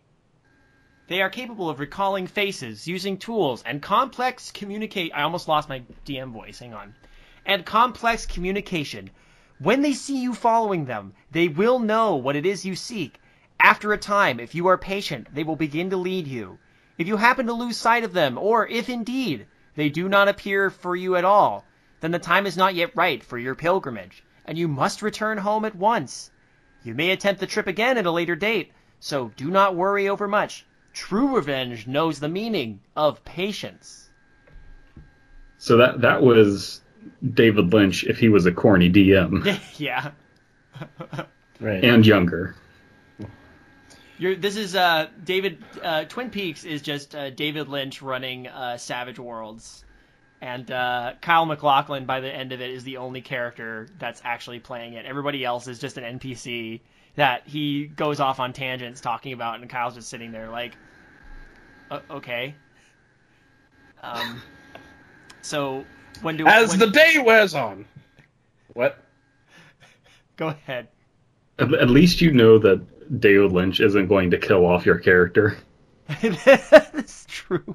[1.08, 5.12] They are capable of recalling faces, using tools, and complex communicate.
[5.14, 6.58] I almost lost my DM voice.
[6.58, 6.94] Hang on.
[7.44, 9.10] And complex communication.
[9.58, 13.18] When they see you following them, they will know what it is you seek.
[13.58, 16.58] After a time, if you are patient, they will begin to lead you.
[16.98, 20.68] If you happen to lose sight of them, or if indeed they do not appear
[20.68, 21.64] for you at all,
[22.00, 25.64] then the time is not yet right for your pilgrimage, and you must return home
[25.64, 26.30] at once.
[26.82, 30.28] You may attempt the trip again at a later date, so do not worry over
[30.28, 30.66] much.
[30.92, 34.10] True revenge knows the meaning of patience.
[35.58, 36.82] So that that was
[37.34, 40.10] David Lynch if he was a corny DM yeah.
[41.60, 41.84] right.
[41.84, 42.54] and younger.
[44.18, 45.62] You're, this is uh, David.
[45.82, 49.84] Uh, Twin Peaks is just uh, David Lynch running uh, Savage Worlds,
[50.40, 54.58] and uh, Kyle MacLachlan by the end of it is the only character that's actually
[54.58, 55.04] playing it.
[55.04, 56.80] Everybody else is just an NPC
[57.16, 60.72] that he goes off on tangents talking about, and Kyle's just sitting there like,
[61.90, 62.54] "Uh, okay.
[64.02, 64.40] Um,
[65.42, 65.84] so
[66.22, 67.84] when do As when- the day wears on.
[68.74, 68.98] What?
[70.36, 70.88] go ahead?
[71.58, 75.56] At, at least you know that David Lynch isn't going to kill off your character.
[76.22, 77.74] That's true.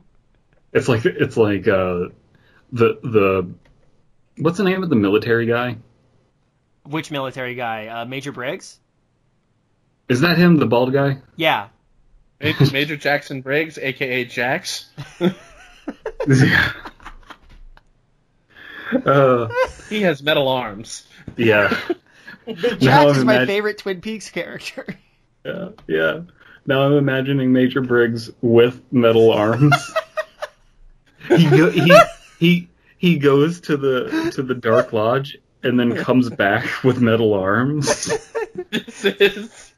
[0.73, 2.10] It's like it's like uh,
[2.71, 3.49] the the
[4.38, 5.77] what's the name of the military guy?
[6.86, 7.88] Which military guy?
[7.88, 8.80] Uh, Major Briggs?
[10.08, 11.17] Is that him, the bald guy?
[11.36, 11.69] Yeah.
[12.39, 14.89] Major, Major Jackson Briggs, aka Jax.
[16.27, 16.71] yeah.
[19.06, 19.47] Uh,
[19.89, 21.08] He has metal arms.
[21.38, 21.69] yeah.
[22.47, 24.86] Jax Now is I'm my imag- favorite Twin Peaks character.
[25.45, 26.21] Yeah, yeah.
[26.65, 29.73] Now I'm imagining Major Briggs with metal arms.
[31.27, 31.91] he, go, he
[32.39, 37.34] he he goes to the to the Dark Lodge and then comes back with metal
[37.34, 38.12] arms.
[38.71, 39.73] This is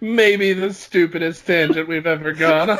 [0.00, 2.78] maybe the stupidest tangent we've ever gone on.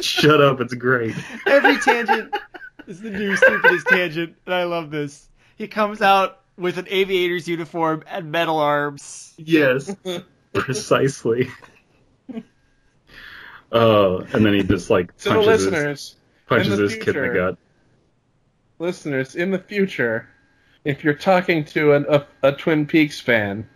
[0.00, 1.14] Shut up, it's great.
[1.46, 2.34] Every tangent
[2.90, 5.28] is the new stupidest tangent, and I love this.
[5.56, 9.32] He comes out with an aviator's uniform and metal arms.
[9.38, 9.94] Yes,
[10.52, 11.48] precisely.
[13.72, 17.04] Uh, and then he just like To the punches his, listeners, punches in the his
[17.04, 17.58] kid in the gut.
[18.80, 20.28] listeners, in the future,
[20.84, 23.68] if you're talking to an, a, a Twin Peaks fan,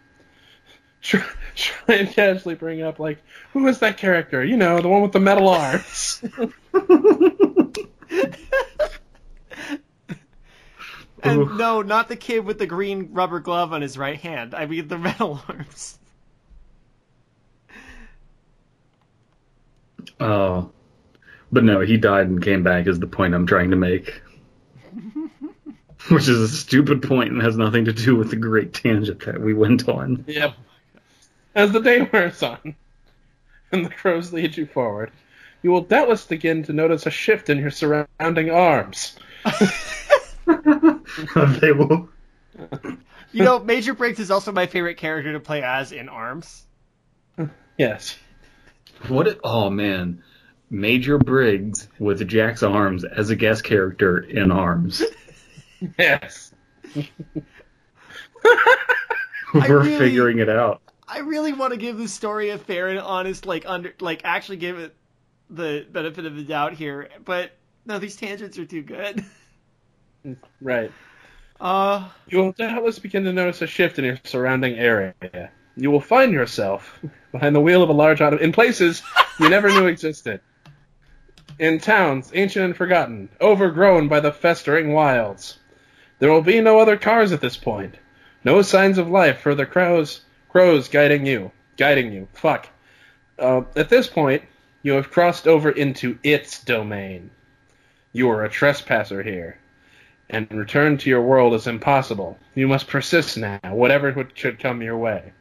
[1.00, 1.24] try,
[1.55, 3.18] try and casually bring up like,
[3.53, 4.44] who is that character?
[4.44, 6.20] You know, the one with the metal arms.
[11.24, 11.52] And Oof.
[11.52, 14.54] no, not the kid with the green rubber glove on his right hand.
[14.54, 15.98] I mean the metal arms.
[20.20, 20.70] Oh,
[21.50, 22.87] but no, he died and came back.
[22.87, 24.22] Is the point I'm trying to make?
[26.10, 29.40] Which is a stupid point and has nothing to do with the great tangent that
[29.40, 30.24] we went on.
[30.26, 30.54] yep.
[31.54, 32.74] As the day wears on,
[33.72, 35.10] and the crows lead you forward,
[35.62, 39.16] you will doubtless begin to notice a shift in your surrounding arms.
[41.61, 42.09] they will.
[43.33, 46.64] You know, Major Briggs is also my favorite character to play as in Arms.
[47.77, 48.16] Yes.
[49.09, 49.27] What?
[49.27, 50.22] It, oh man,
[50.70, 55.03] Major Briggs with Jack's arms as a guest character in Arms.
[55.98, 56.50] Yes.
[59.53, 60.81] We're really- figuring it out.
[61.07, 64.57] I really want to give the story a fair and honest, like under, like actually
[64.57, 64.96] give it
[65.50, 67.53] the benefit of the doubt here, but
[67.85, 69.22] no, these tangents are too good.
[70.60, 70.90] Right.
[71.60, 75.14] Uh, You will doubtless begin to notice a shift in your surrounding area.
[75.76, 77.00] You will find yourself
[77.32, 79.02] behind the wheel of a large auto in places
[79.38, 80.40] you never knew existed.
[81.58, 85.58] In towns ancient and forgotten, overgrown by the festering wilds.
[86.18, 87.94] There will be no other cars at this point.
[88.44, 91.50] No signs of life for the crows crows guiding you.
[91.76, 92.28] Guiding you.
[92.32, 92.68] Fuck.
[93.38, 94.42] Uh, at this point,
[94.82, 97.30] you have crossed over into its domain.
[98.12, 99.58] You are a trespasser here
[100.30, 102.38] and return to your world is impossible.
[102.54, 105.32] You must persist now, whatever would- should come your way.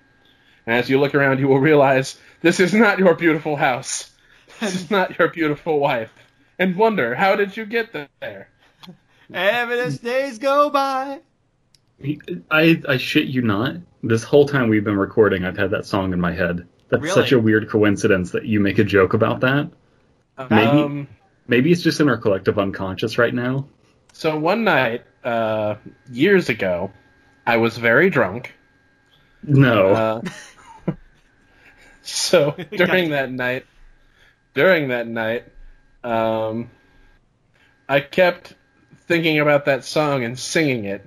[0.66, 4.10] And as you look around, you will realize this is not your beautiful house.
[4.60, 6.12] This is not your beautiful wife.
[6.60, 8.50] And wonder, how did you get there?
[9.34, 11.20] and as days go by.
[12.52, 13.76] I I shit you not.
[14.04, 16.68] This whole time we've been recording, I've had that song in my head.
[16.90, 17.14] That's Really?
[17.16, 19.70] such a weird coincidence that you make a joke about that.
[20.50, 21.08] Maybe- Um,
[21.48, 23.68] Maybe it's just in our collective unconscious right now.
[24.14, 25.76] So one night, uh,
[26.10, 26.92] years ago,
[27.46, 28.54] I was very drunk.
[29.44, 29.88] No.
[29.90, 30.22] Uh,
[32.02, 33.66] so during that night,
[34.54, 35.46] during that night,
[36.04, 36.70] um,
[37.90, 38.54] I kept
[39.08, 41.06] thinking about that song and singing it.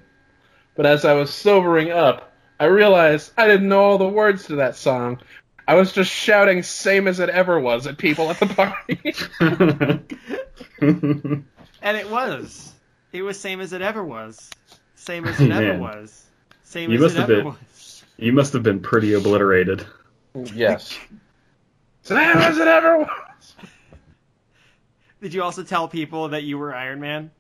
[0.75, 4.57] But as I was sobering up, I realized I didn't know all the words to
[4.57, 5.21] that song.
[5.69, 9.15] I was just shouting "same as it ever was" at people at the party.
[11.87, 12.73] And it was.
[13.17, 14.51] It was same as it ever was.
[14.95, 16.25] Same as it ever was.
[16.65, 18.05] Same You as must it have ever been- was.
[18.19, 19.87] you must have been pretty obliterated.
[20.35, 20.99] yes.
[22.03, 23.55] Same as it ever was.
[25.23, 27.31] Did you also tell people that you were Iron Man?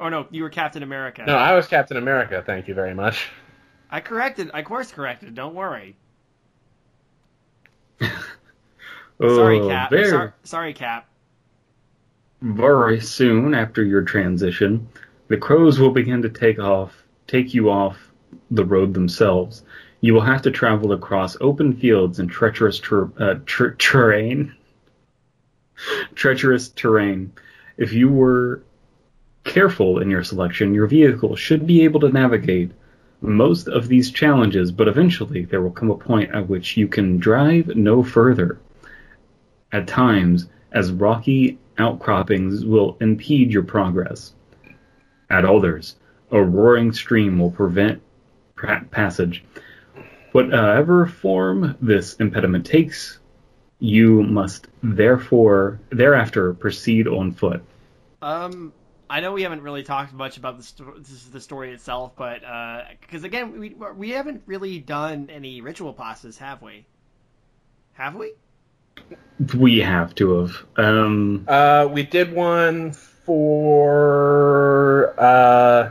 [0.00, 1.22] Oh no, you were Captain America.
[1.26, 2.42] No, I was Captain America.
[2.44, 3.28] Thank you very much.
[3.90, 4.50] I corrected.
[4.54, 5.34] I course corrected.
[5.34, 5.96] Don't worry.
[9.18, 9.88] Oh, sorry, Oh, Cap.
[9.90, 11.08] Very, Sor- sorry, Cap.
[12.42, 14.88] very soon after your transition,
[15.28, 18.12] the crows will begin to take off, take you off
[18.50, 19.62] the road themselves.
[20.00, 24.54] You will have to travel across open fields and treacherous ter- uh, ter- terrain.
[26.14, 27.32] treacherous terrain.
[27.76, 28.62] If you were
[29.44, 32.72] careful in your selection, your vehicle should be able to navigate
[33.20, 37.18] most of these challenges, but eventually there will come a point at which you can
[37.18, 38.58] drive no further.
[39.72, 44.32] At times, as rocky outcroppings will impede your progress.
[45.28, 45.96] At others,
[46.30, 48.02] a roaring stream will prevent
[48.90, 49.44] passage.
[50.32, 53.18] Whatever form this impediment takes,
[53.78, 57.62] you must therefore thereafter proceed on foot.
[58.22, 58.72] Um,
[59.08, 62.12] I know we haven't really talked much about the, sto- this is the story itself,
[62.16, 62.40] but
[63.00, 66.86] because again, we we haven't really done any ritual passes, have we?
[67.94, 68.32] Have we?
[69.56, 70.66] We have to have.
[70.76, 72.94] Um, Uh, we did one
[73.26, 75.90] for uh,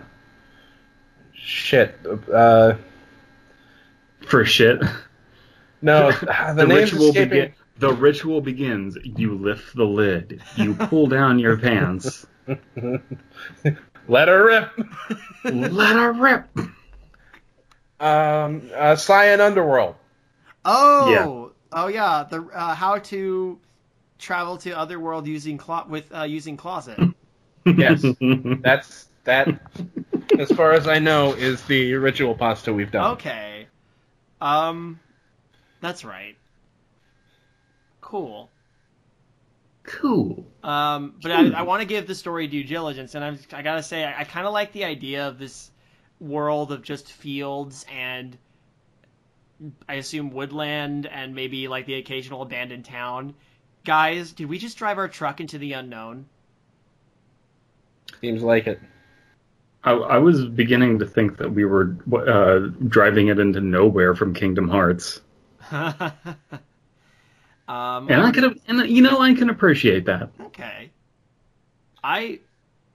[1.34, 1.96] shit.
[2.34, 2.76] Uh,
[4.26, 4.82] for shit.
[5.82, 7.30] no, the, the ritual escaping.
[7.30, 7.54] begin.
[7.78, 8.98] The ritual begins.
[9.04, 10.42] You lift the lid.
[10.56, 12.26] You pull down your pants.
[14.08, 14.72] Let her rip.
[15.44, 16.48] Let her rip.
[18.00, 19.96] Um, uh, Cyan Underworld.
[20.64, 21.80] Oh, yeah.
[21.80, 22.26] oh yeah.
[22.30, 23.60] The uh, how to
[24.18, 26.98] travel to Otherworld using clo- with uh, using closet.
[27.66, 28.06] Yes,
[28.62, 29.60] that's that.
[30.40, 33.14] as far as I know, is the ritual pasta we've done.
[33.14, 33.68] Okay.
[34.40, 35.00] Um,
[35.82, 36.36] that's right.
[38.02, 38.50] Cool.
[39.84, 40.46] Cool.
[40.64, 43.84] Um, but I, I want to give the story due diligence, and I'm, I gotta
[43.84, 45.72] say, I, I kind of like the idea of this
[46.20, 48.38] world of just fields and
[49.88, 53.36] I assume woodland and maybe like the occasional abandoned town.
[53.84, 56.26] Guys, did we just drive our truck into the unknown?
[58.22, 58.80] Seems like it.
[59.84, 64.34] I, I was beginning to think that we were uh, driving it into nowhere from
[64.34, 65.22] Kingdom Hearts,
[65.72, 66.12] um,
[67.68, 70.30] and I could, and you know, I can appreciate that.
[70.42, 70.92] Okay.
[72.04, 72.40] I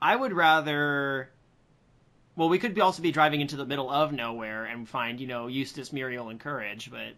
[0.02, 1.30] I would rather.
[2.36, 5.26] Well, we could be also be driving into the middle of nowhere and find, you
[5.26, 7.14] know, Eustace, Muriel, and Courage, but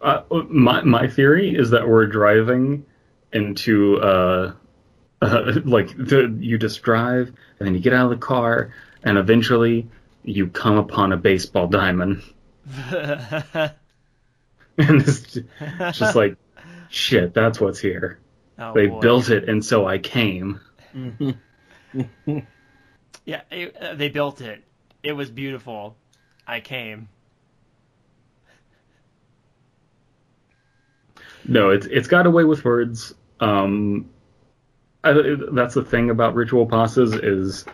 [0.00, 2.84] Uh, my my theory is that we're driving
[3.32, 4.52] into uh,
[5.22, 9.16] uh like the, you just drive and then you get out of the car and
[9.16, 9.88] eventually
[10.24, 12.22] you come upon a baseball diamond
[12.90, 13.72] and
[14.76, 16.36] it's it's just like
[16.90, 18.18] shit that's what's here
[18.58, 19.00] oh, they boy.
[19.00, 20.60] built it and so I came
[23.24, 24.64] Yeah, it, uh, they built it.
[25.02, 25.96] It was beautiful.
[26.46, 27.08] I came.
[31.44, 34.08] no it's it's got away with words um
[35.04, 35.12] I,
[35.52, 37.64] that's the thing about ritual pastas is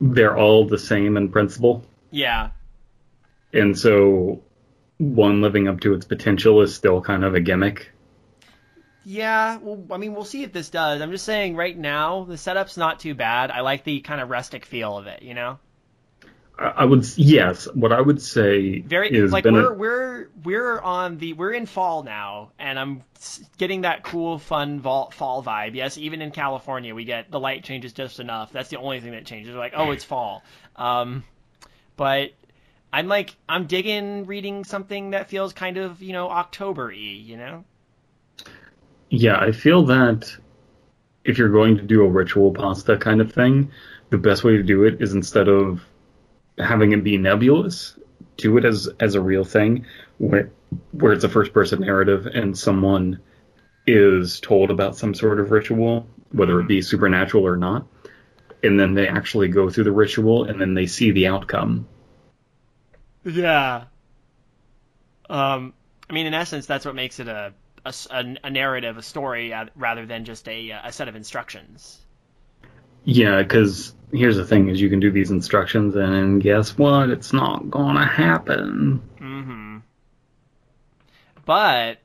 [0.00, 2.50] they're all the same in principle Yeah.
[3.52, 4.42] and so
[4.98, 7.90] one living up to its potential is still kind of a gimmick.
[9.02, 11.00] Yeah, well, I mean, we'll see if this does.
[11.00, 13.50] I'm just saying right now, the setup's not too bad.
[13.50, 15.58] I like the kind of rustic feel of it, you know?
[16.60, 21.16] I, would yes, what I would say Very is like we're a, we're we're on
[21.16, 23.02] the we're in fall now, and I'm
[23.56, 25.74] getting that cool, fun fall, fall vibe.
[25.74, 28.52] Yes, even in California, we get the light changes just enough.
[28.52, 29.54] That's the only thing that changes.
[29.54, 30.42] We're like, oh, it's fall.
[30.76, 31.24] Um,
[31.96, 32.32] but
[32.92, 37.64] I'm like I'm digging reading something that feels kind of you know October-y, you know?
[39.10, 40.32] yeah, I feel that
[41.24, 43.70] if you're going to do a ritual pasta kind of thing,
[44.10, 45.82] the best way to do it is instead of
[46.60, 47.96] having it be nebulous,
[48.36, 49.86] do it as as a real thing
[50.18, 50.50] where
[50.92, 53.20] where it's a first person narrative and someone
[53.86, 57.86] is told about some sort of ritual, whether it be supernatural or not,
[58.62, 61.88] and then they actually go through the ritual and then they see the outcome.
[63.24, 63.84] Yeah.
[65.28, 65.74] Um,
[66.08, 67.52] I mean, in essence, that's what makes it a
[67.84, 67.94] a,
[68.44, 71.98] a narrative, a story, uh, rather than just a a set of instructions.
[73.12, 77.10] Yeah, because here's the thing: is you can do these instructions, and guess what?
[77.10, 79.02] It's not gonna happen.
[79.18, 79.78] hmm
[81.44, 81.98] But,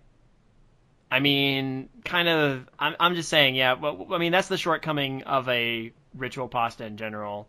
[1.12, 5.22] I mean, kind of, I'm, I'm just saying, yeah, well, I mean, that's the shortcoming
[5.24, 7.48] of a ritual pasta in general.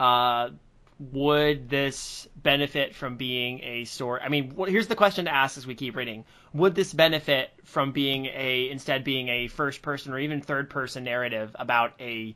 [0.00, 0.50] Uh,
[0.98, 4.22] would this benefit from being a story?
[4.24, 6.24] I mean, what, here's the question to ask as we keep reading.
[6.54, 11.04] Would this benefit from being a, instead being a first person or even third person
[11.04, 12.34] narrative about a,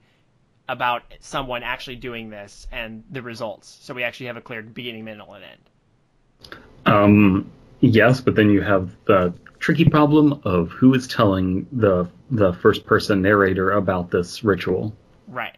[0.70, 3.78] about someone actually doing this and the results?
[3.82, 6.52] So we actually have a clear beginning, middle, and end.
[6.86, 12.52] Um, yes, but then you have the tricky problem of who is telling the the
[12.54, 14.94] first person narrator about this ritual,
[15.26, 15.56] Right.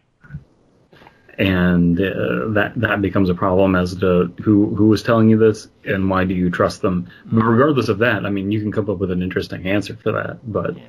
[1.38, 5.68] and uh, that that becomes a problem as to who who is telling you this
[5.84, 7.08] and why do you trust them.
[7.26, 10.12] But regardless of that, I mean, you can come up with an interesting answer for
[10.12, 10.38] that.
[10.50, 10.82] But Yeah.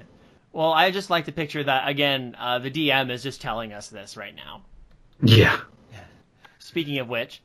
[0.53, 2.35] Well, I just like to picture that again.
[2.37, 4.61] Uh, the DM is just telling us this right now.
[5.23, 5.59] yeah,
[6.59, 7.41] Speaking of which,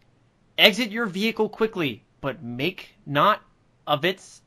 [0.59, 3.43] exit your vehicle quickly, but make not
[3.87, 4.43] of its,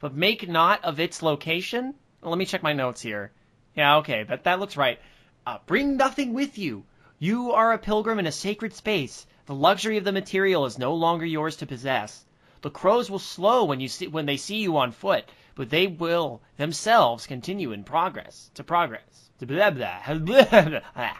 [0.00, 1.94] but make not of its location.
[2.22, 3.30] Let me check my notes here.
[3.74, 4.98] Yeah, okay, but that looks right.
[5.46, 6.84] Uh, bring nothing with you.
[7.18, 9.26] You are a pilgrim in a sacred space.
[9.46, 12.24] The luxury of the material is no longer yours to possess.
[12.62, 15.24] The crows will slow when you see when they see you on foot,
[15.54, 19.30] but they will themselves continue in progress to progress.
[19.38, 21.16] To blah, blah, blah, blah.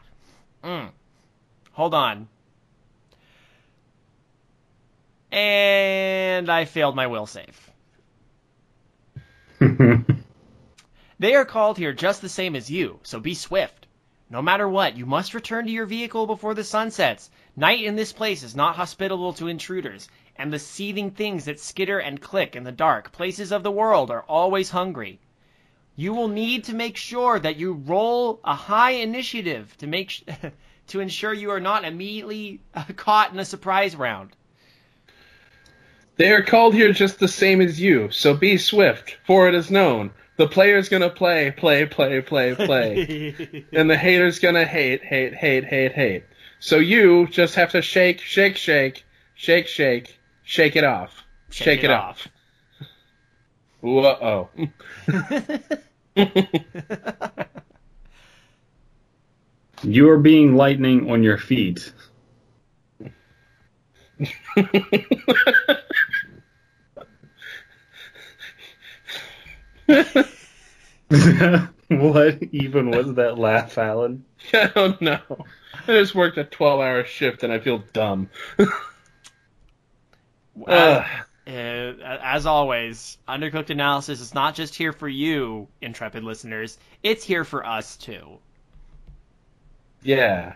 [0.64, 0.90] Mm.
[1.72, 2.28] Hold on.
[5.30, 7.70] And I failed my will save.
[11.22, 13.86] They are called here just the same as you, so be swift.
[14.28, 17.30] No matter what, you must return to your vehicle before the sun sets.
[17.54, 21.98] Night in this place is not hospitable to intruders, and the seething things that skitter
[21.98, 25.20] and click in the dark places of the world are always hungry.
[25.94, 30.22] You will need to make sure that you roll a high initiative to make sh-
[30.88, 34.30] to ensure you are not immediately uh, caught in a surprise round.
[36.16, 39.70] They are called here just the same as you, so be swift, for it is
[39.70, 40.12] known.
[40.36, 43.64] The player's gonna play, play, play, play, play.
[43.72, 46.24] and the hater's gonna hate, hate, hate, hate, hate.
[46.58, 49.04] So you just have to shake, shake, shake,
[49.34, 51.24] shake, shake, shake it off.
[51.50, 52.28] Shake, it, off.
[53.80, 54.48] Whoa.
[59.84, 61.92] You are being lightning on your feet.
[71.88, 74.24] what even was that laugh, Alan?
[74.52, 75.18] I don't know.
[75.74, 78.30] I just worked a 12 hour shift and I feel dumb.
[80.66, 81.04] Uh,
[81.46, 86.78] uh, as always, Undercooked Analysis is not just here for you, intrepid listeners.
[87.02, 88.38] It's here for us too.
[90.02, 90.54] Yeah.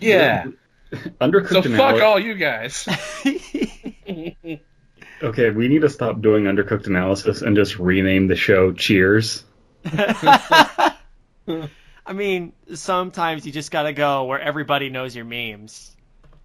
[0.00, 0.46] Yeah.
[0.92, 2.88] Undercooked So fuck all you guys.
[5.22, 9.44] Okay, we need to stop doing undercooked analysis and just rename the show Cheers.
[9.86, 10.92] I
[12.12, 15.95] mean, sometimes you just gotta go where everybody knows your memes.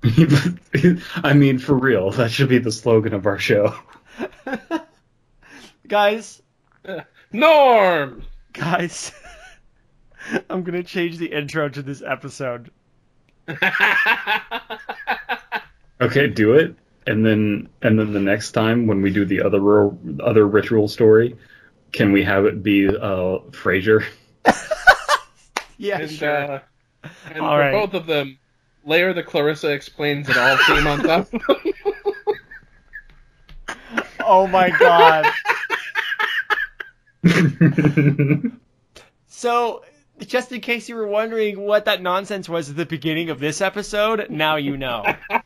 [1.24, 3.76] I mean, for real, that should be the slogan of our show.
[5.88, 6.41] Guys,
[7.32, 8.24] Norm!
[8.54, 9.12] guys,
[10.49, 12.72] I'm gonna change the intro to this episode.
[15.99, 16.76] Okay, do it,
[17.06, 19.91] and then and then the next time when we do the other
[20.24, 21.36] other ritual story,
[21.91, 24.04] can we have it be uh Frasier?
[25.78, 26.30] Yeah, and sure.
[26.30, 26.60] uh,
[27.34, 27.72] and All for right.
[27.72, 28.38] both of them,
[28.86, 31.28] layer the Clarissa explains it all theme on top.
[34.20, 35.26] oh my god.
[39.42, 39.84] So,
[40.20, 43.60] just in case you were wondering what that nonsense was at the beginning of this
[43.60, 45.04] episode, now you know.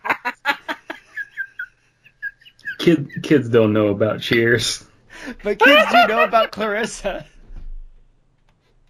[2.79, 4.83] Kid, kids don't know about Cheers.
[5.43, 7.25] But kids do know about Clarissa.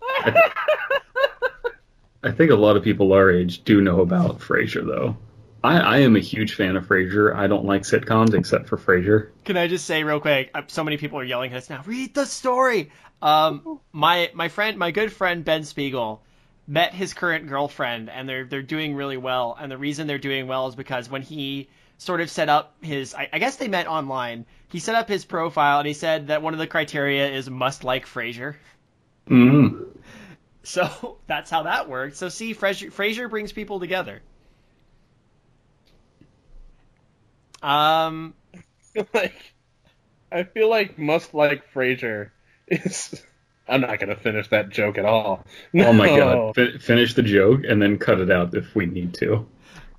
[0.02, 0.95] I
[2.32, 5.18] think a lot of people our age do know about Frasier, though.
[5.64, 7.36] I, I am a huge fan of Frasier.
[7.36, 9.30] I don't like sitcoms except for Frasier.
[9.46, 10.52] Can I just say real quick?
[10.54, 11.82] uh, So many people are yelling at us now.
[11.86, 12.92] Read the story.
[13.22, 16.22] Um, my my friend, my good friend Ben Spiegel,
[16.68, 19.58] met his current girlfriend, and they're they're doing really well.
[19.60, 23.16] And the reason they're doing well is because when he sort of set up his,
[23.16, 24.46] I, I guess they met online.
[24.70, 27.84] He set up his profile, and he said that one of the criteria is must
[27.84, 28.56] like Frasier.
[29.30, 29.88] Mm.
[30.66, 32.18] So that's how that worked.
[32.18, 34.22] So see, Frasier, Frasier brings people together.
[37.62, 38.36] Um,
[39.14, 39.54] like,
[40.32, 42.32] I feel like must like Frasier
[42.68, 43.24] is.
[43.68, 45.44] I'm not gonna finish that joke at all.
[45.74, 46.56] Oh my god.
[46.56, 49.48] Fi- finish the joke and then cut it out if we need to.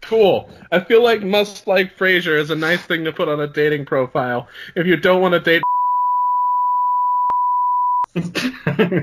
[0.03, 0.49] Cool.
[0.71, 3.87] I feel like must like Frasier is a nice thing to put on a dating
[3.87, 4.47] profile
[4.77, 5.63] if you don't want to date.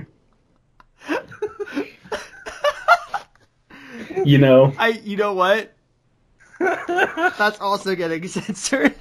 [4.26, 5.74] you know, I, you know what?
[6.60, 8.96] That's also getting censored.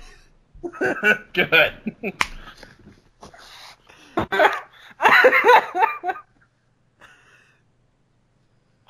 [1.33, 1.73] Good.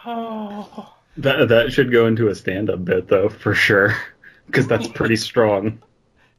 [0.04, 0.94] oh.
[1.16, 3.96] that that should go into a stand-up bit though, for sure,
[4.46, 5.80] because that's pretty strong.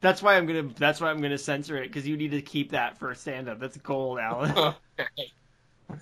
[0.00, 0.70] That's why I'm gonna.
[0.76, 3.58] That's why I'm gonna censor it because you need to keep that for stand up.
[3.58, 4.74] That's gold, Alan.
[4.98, 5.32] Okay.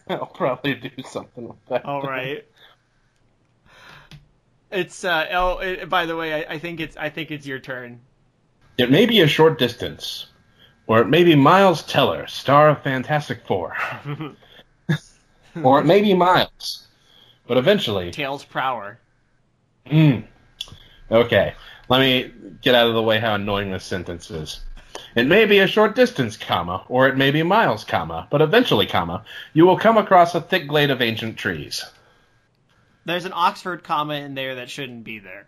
[0.09, 1.85] I'll probably do something with that.
[1.85, 2.45] All right.
[4.73, 5.27] It's uh.
[5.33, 6.97] Oh, it, by the way, I, I think it's.
[6.97, 8.01] I think it's your turn.
[8.79, 10.27] It may be a short distance,
[10.87, 13.77] or it may be Miles Teller, star of Fantastic Four,
[15.63, 16.87] or it may be Miles,
[17.47, 18.11] but eventually.
[18.11, 18.99] Tails Prower.
[19.87, 20.25] Mm.
[21.11, 21.55] Okay,
[21.89, 24.61] let me get out of the way how annoying this sentence is.
[25.15, 28.87] It may be a short distance, comma, or it may be miles, comma, but eventually,
[28.87, 31.85] comma, you will come across a thick glade of ancient trees.
[33.05, 35.47] There's an Oxford comma in there that shouldn't be there.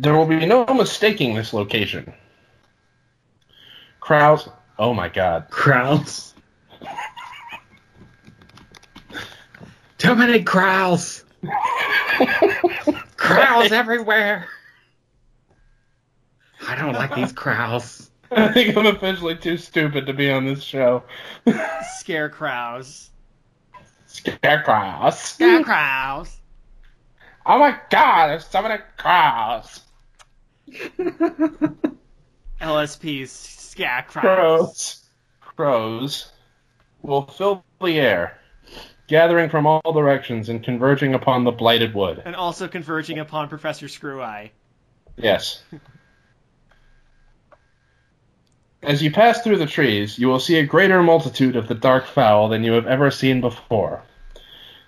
[0.00, 2.12] There will be no mistaking this location.
[4.00, 4.48] Crowds.
[4.78, 5.46] Oh my god.
[5.50, 6.34] Crowds.
[9.98, 11.24] Too many crowds.
[13.16, 14.48] crowds everywhere.
[16.66, 18.10] I don't like these crowds.
[18.32, 21.04] I think I'm officially too stupid to be on this show.
[21.46, 23.10] Scare Scarecrows.
[24.12, 25.18] Scarecrows.
[25.18, 26.36] Scarecrows.
[27.44, 29.80] Oh my god, there's so many crows.
[32.60, 34.12] LSP's Scarecrows.
[34.14, 35.02] Crows.
[35.40, 36.32] Crows
[37.02, 38.38] will fill the air,
[39.08, 42.22] gathering from all directions and converging upon the blighted wood.
[42.24, 44.52] And also converging upon Professor Screw Eye.
[45.16, 45.62] Yes.
[48.82, 52.04] As you pass through the trees, you will see a greater multitude of the dark
[52.04, 54.02] fowl than you have ever seen before.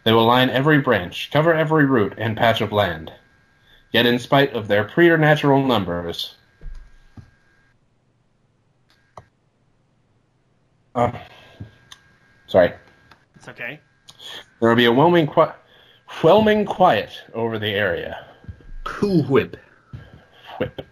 [0.05, 3.13] They will line every branch, cover every root and patch of land.
[3.93, 6.35] Yet, in spite of their preternatural numbers,
[10.97, 11.13] uh,
[12.49, 12.73] sorry,
[13.37, 13.79] It's okay.
[14.61, 15.55] there will be a whelming, qui-
[16.23, 18.27] whelming quiet over the area.
[18.83, 19.57] Cool whip.
[20.59, 20.83] Whip.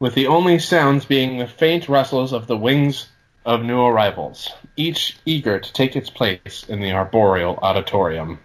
[0.00, 3.08] With the only sounds being the faint rustles of the wings
[3.44, 8.38] of new arrivals, each eager to take its place in the arboreal auditorium.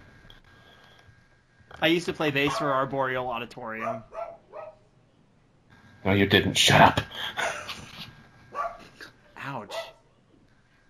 [1.82, 4.04] I used to play bass for Arboreal Auditorium.
[6.04, 6.56] No, you didn't.
[6.58, 7.02] Shut up.
[9.38, 9.76] Ouch.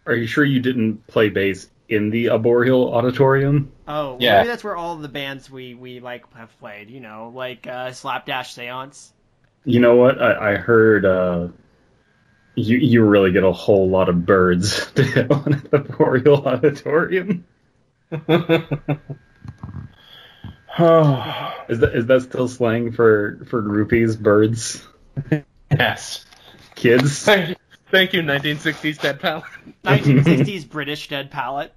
[0.05, 3.72] Are you sure you didn't play bass in the arboreal auditorium?
[3.88, 4.38] Oh, Yeah.
[4.38, 6.89] maybe that's where all the bands we, we like have played.
[6.89, 9.11] You know, like uh, Slapdash Seance.
[9.66, 10.22] You know what?
[10.22, 11.47] I, I heard uh,
[12.55, 16.47] you you really get a whole lot of birds to hit on at the arboreal
[16.47, 17.45] auditorium.
[20.78, 24.86] Oh, Is that is that still slang for for groupies, birds,
[25.72, 26.26] yes.
[26.76, 27.24] kids?
[27.26, 27.55] Thank you,
[27.89, 29.43] thank you 1960s Dead Pal.
[29.84, 31.74] 1960s British Dead Palette.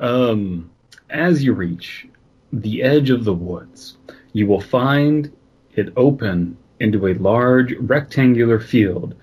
[0.00, 0.70] Um,
[1.10, 2.08] as you reach
[2.52, 3.96] the edge of the woods,
[4.32, 5.32] you will find
[5.74, 9.14] it open into a large rectangular field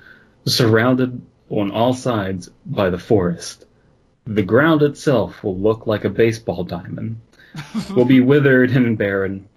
[0.45, 3.65] surrounded on all sides by the forest.
[4.25, 7.21] The ground itself will look like a baseball diamond,
[7.95, 9.47] will be withered and barren,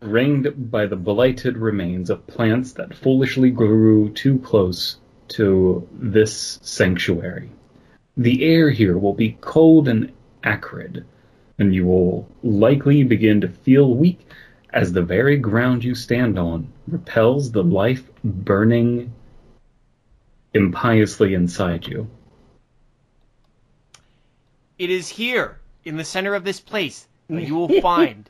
[0.00, 4.98] ringed by the blighted remains of plants that foolishly grew too close
[5.28, 7.50] to this sanctuary.
[8.16, 10.12] The air here will be cold and
[10.44, 11.04] acrid,
[11.58, 14.20] and you will likely begin to feel weak
[14.72, 19.12] as the very ground you stand on repels the life burning
[20.54, 22.08] impiously inside you.
[24.78, 28.28] It is here, in the center of this place, that you will find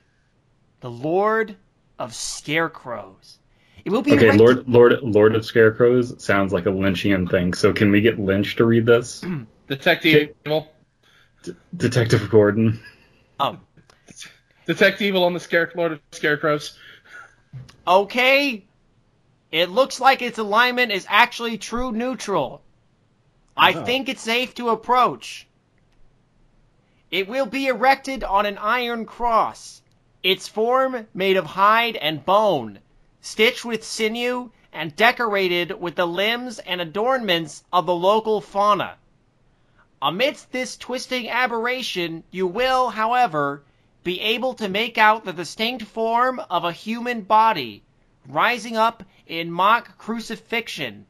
[0.80, 1.56] the Lord
[1.98, 3.38] of Scarecrows.
[3.84, 7.54] It will be Okay, erected- Lord Lord Lord of Scarecrows sounds like a Lynchian thing,
[7.54, 9.24] so can we get Lynch to read this?
[9.68, 10.70] Detective Evil.
[11.76, 12.80] Detective Gordon.
[13.40, 13.60] Um,
[14.68, 16.78] Detective Evil on the Scare Lord of Scarecrows.
[17.86, 18.66] okay.
[19.50, 22.60] It looks like its alignment is actually true neutral.
[23.56, 25.46] I think it's safe to approach.
[27.10, 29.80] It will be erected on an iron cross.
[30.22, 32.80] Its form made of hide and bone,
[33.22, 38.96] stitched with sinew, and decorated with the limbs and adornments of the local fauna.
[40.02, 43.62] Amidst this twisting aberration, you will, however,
[44.04, 47.82] be able to make out the distinct form of a human body,
[48.26, 51.06] rising up in mock crucifixion,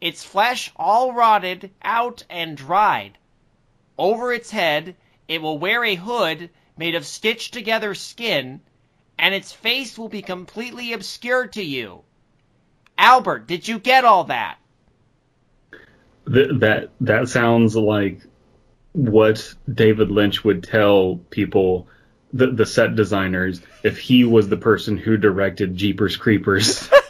[0.00, 3.18] its flesh all rotted out and dried.
[3.96, 4.96] Over its head,
[5.28, 8.60] it will wear a hood made of stitched together skin,
[9.18, 12.02] and its face will be completely obscured to you.
[12.98, 14.58] Albert, did you get all that?
[16.32, 18.22] Th- that that sounds like
[18.92, 21.88] what David Lynch would tell people,
[22.32, 26.88] the the set designers, if he was the person who directed Jeepers Creepers.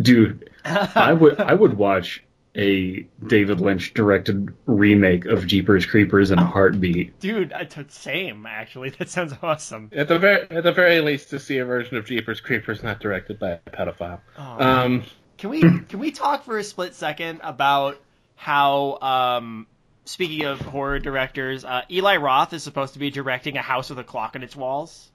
[0.00, 2.22] Dude, I would I would watch
[2.54, 7.20] a David Lynch directed remake of Jeepers Creepers in a heartbeat.
[7.20, 8.90] Dude, I t- same actually.
[8.98, 9.90] That sounds awesome.
[9.94, 13.00] At the very at the very least, to see a version of Jeepers Creepers not
[13.00, 14.20] directed by a pedophile.
[14.38, 15.04] Oh, Um,
[15.36, 18.00] Can we can we talk for a split second about
[18.36, 19.66] how um
[20.06, 23.98] speaking of horror directors, uh, Eli Roth is supposed to be directing a house with
[23.98, 25.10] a clock in its walls.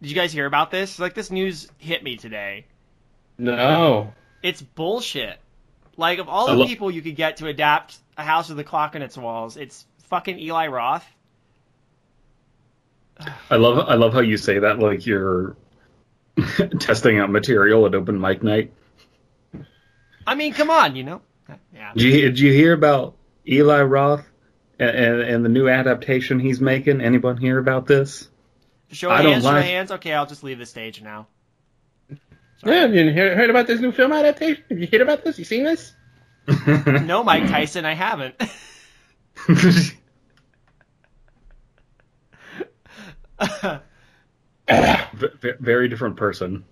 [0.00, 0.98] Did you guys hear about this?
[0.98, 2.66] Like this news hit me today.
[3.38, 4.12] no.
[4.42, 5.38] It's bullshit.
[5.96, 8.94] Like of all the people you could get to adapt a house with a clock
[8.94, 11.04] in its walls, it's fucking Eli Roth.
[13.50, 15.56] I love I love how you say that like you're
[16.78, 18.72] testing out material at open mic night.
[20.24, 21.20] I mean, come on, you know.
[21.74, 21.92] Yeah.
[21.94, 24.24] Did you, did you hear about Eli Roth
[24.78, 27.00] and, and, and the new adaptation he's making?
[27.00, 28.28] Anyone hear about this?
[28.90, 29.90] Show I of don't hands, show like- hands.
[29.92, 31.26] Okay, I'll just leave the stage now.
[32.64, 34.64] Yeah, have you heard, heard about this new film adaptation?
[34.68, 35.38] Have you heard about this?
[35.38, 35.92] You seen this?
[36.66, 38.34] No, Mike Tyson, I haven't.
[43.48, 46.64] V- v- very different person.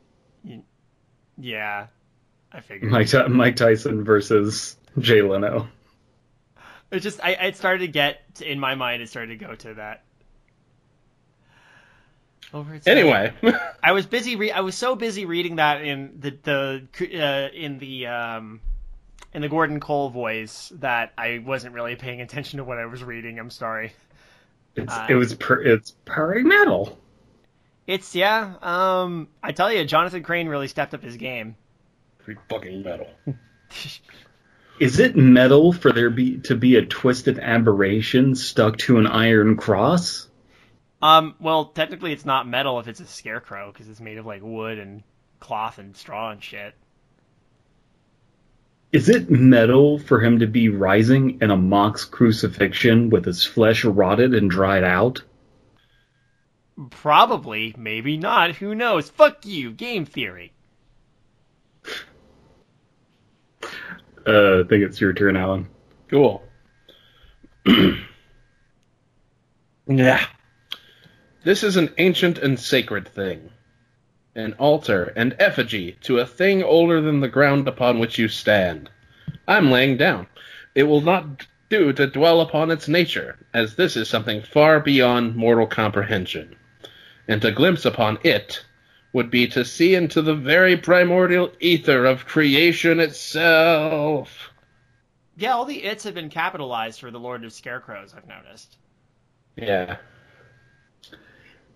[1.39, 1.87] yeah,
[2.53, 2.91] I figured.
[2.91, 5.69] Mike, Mike Tyson versus Jay Leno.
[6.91, 9.03] It just, I, it started to get to, in my mind.
[9.03, 10.03] It started to go to that.
[12.55, 13.33] Over Anyway,
[13.83, 14.37] I was busy.
[14.37, 16.87] Re- I was so busy reading that in the the
[17.21, 18.61] uh, in the um,
[19.35, 23.03] in the Gordon Cole voice that I wasn't really paying attention to what I was
[23.03, 23.41] reading.
[23.41, 23.93] I'm sorry.
[24.77, 26.97] It's, Uh, it was per, it's purring metal.
[27.89, 28.55] It's yeah.
[28.63, 31.57] Um, I tell you, Jonathan Crane really stepped up his game.
[32.27, 33.07] Pretty fucking metal.
[34.81, 39.57] Is it metal for there be to be a twisted aberration stuck to an iron
[39.57, 40.27] cross?
[41.01, 44.43] Um, well, technically, it's not metal if it's a scarecrow because it's made of like
[44.43, 45.05] wood and
[45.39, 46.75] cloth and straw and shit.
[48.91, 53.85] Is it metal for him to be rising in a mock's crucifixion with his flesh
[53.85, 55.23] rotted and dried out?
[56.91, 58.57] Probably, maybe not.
[58.57, 59.11] Who knows?
[59.11, 60.53] Fuck you, game theory.
[64.27, 65.69] Uh, I think it's your turn, Alan.
[66.09, 66.43] Cool.
[69.87, 70.27] yeah.
[71.45, 73.51] This is an ancient and sacred thing.
[74.35, 78.91] An altar and effigy to a thing older than the ground upon which you stand.
[79.47, 80.27] I'm laying down.
[80.75, 85.37] It will not do to dwell upon its nature, as this is something far beyond
[85.37, 86.57] mortal comprehension.
[87.29, 88.65] And to glimpse upon it
[89.17, 94.51] would be to see into the very primordial ether of creation itself.
[95.39, 98.13] Yeah, all the its have been capitalized for the Lord of Scarecrows.
[98.15, 98.77] I've noticed.
[99.57, 99.97] Yeah.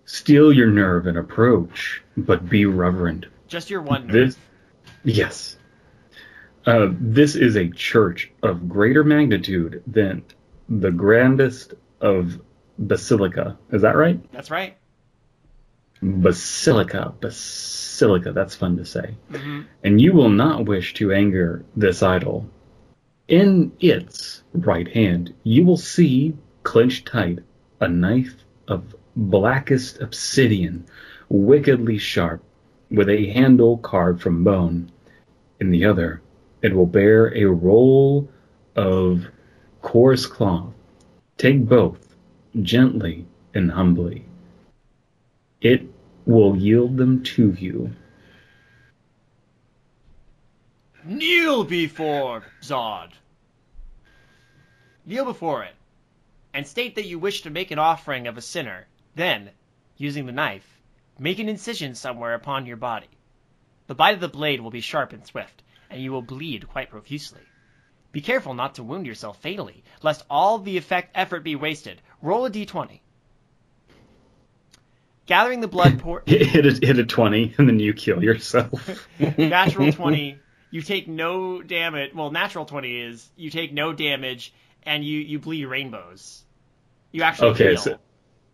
[0.05, 3.25] Steel your nerve and approach, but be reverent.
[3.47, 4.05] Just your one.
[4.05, 4.13] nerve.
[4.13, 4.37] This,
[5.03, 5.57] yes.
[6.67, 10.23] Uh, this is a church of greater magnitude than
[10.69, 12.39] the grandest of
[12.77, 13.57] basilica.
[13.71, 14.19] Is that right?
[14.31, 14.77] That's right.
[16.01, 18.31] Basilica, basilica.
[18.31, 19.15] That's fun to say.
[19.31, 22.49] hmm And you will not wish to anger this idol.
[23.27, 27.39] In its right hand, you will see, clenched tight,
[27.79, 28.35] a knife
[28.67, 30.85] of blackest obsidian,
[31.29, 32.43] wickedly sharp,
[32.89, 34.91] with a handle carved from bone.
[35.59, 36.21] In the other,
[36.61, 38.29] it will bear a roll
[38.75, 39.25] of
[39.81, 40.73] coarse cloth.
[41.37, 42.15] Take both,
[42.61, 44.25] gently and humbly.
[45.61, 45.87] It
[46.25, 47.91] will yield them to you.
[51.03, 53.11] Kneel before Zod.
[55.05, 55.73] Kneel before it,
[56.53, 58.87] and state that you wish to make an offering of a sinner.
[59.15, 59.49] Then,
[59.97, 60.79] using the knife,
[61.17, 63.09] make an incision somewhere upon your body.
[63.87, 66.91] The bite of the blade will be sharp and swift, and you will bleed quite
[66.91, 67.41] profusely.
[68.11, 72.01] Be careful not to wound yourself fatally, lest all the effect effort be wasted.
[72.21, 72.99] Roll a d20.
[75.31, 79.07] Gathering the blood pour Hit, a, hit a 20, and then you kill yourself.
[79.37, 80.37] natural 20
[80.71, 84.53] you take no damage well natural 20 is you take no damage
[84.83, 86.43] and you you bleed rainbows
[87.13, 87.77] you actually Okay, heal.
[87.77, 87.97] so,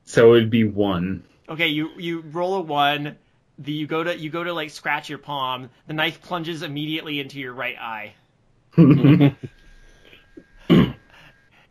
[0.06, 1.24] so it'd be one.
[1.50, 3.16] okay you you roll a 1
[3.58, 7.20] the you go to you go to like scratch your palm the knife plunges immediately
[7.20, 8.14] into your right eye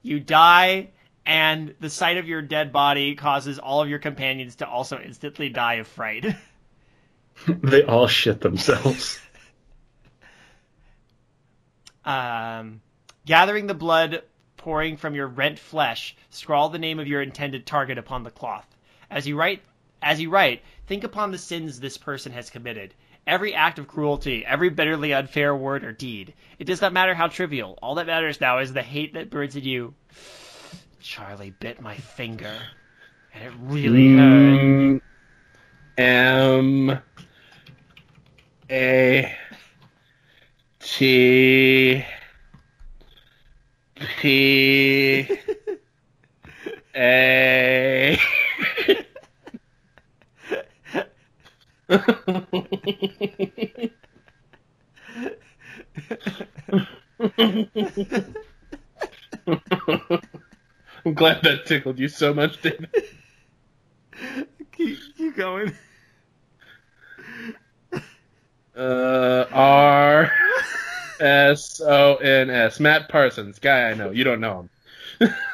[0.02, 0.88] you die
[1.26, 5.48] and the sight of your dead body causes all of your companions to also instantly
[5.48, 6.36] die of fright
[7.48, 9.20] they all shit themselves.
[12.04, 12.80] um,
[13.24, 14.22] gathering the blood
[14.56, 18.66] pouring from your rent flesh, scrawl the name of your intended target upon the cloth.
[19.10, 19.62] As you write,
[20.02, 22.94] as you write, think upon the sins this person has committed.
[23.26, 26.34] Every act of cruelty, every bitterly unfair word or deed.
[26.58, 27.78] It does not matter how trivial.
[27.82, 29.94] All that matters now is the hate that burns in you.
[31.06, 32.58] Charlie bit my finger,
[33.32, 35.00] and it really hurt.
[35.96, 37.00] Mm, M
[38.68, 39.36] A
[40.80, 42.04] T
[44.18, 45.28] P
[46.96, 48.18] A
[61.06, 62.90] I'm glad that tickled you so much, David.
[64.72, 65.72] keep, keep going.
[68.76, 70.32] Uh, R
[71.20, 72.80] S O N S.
[72.80, 74.10] Matt Parsons, guy I know.
[74.10, 74.68] You don't know
[75.20, 75.30] him.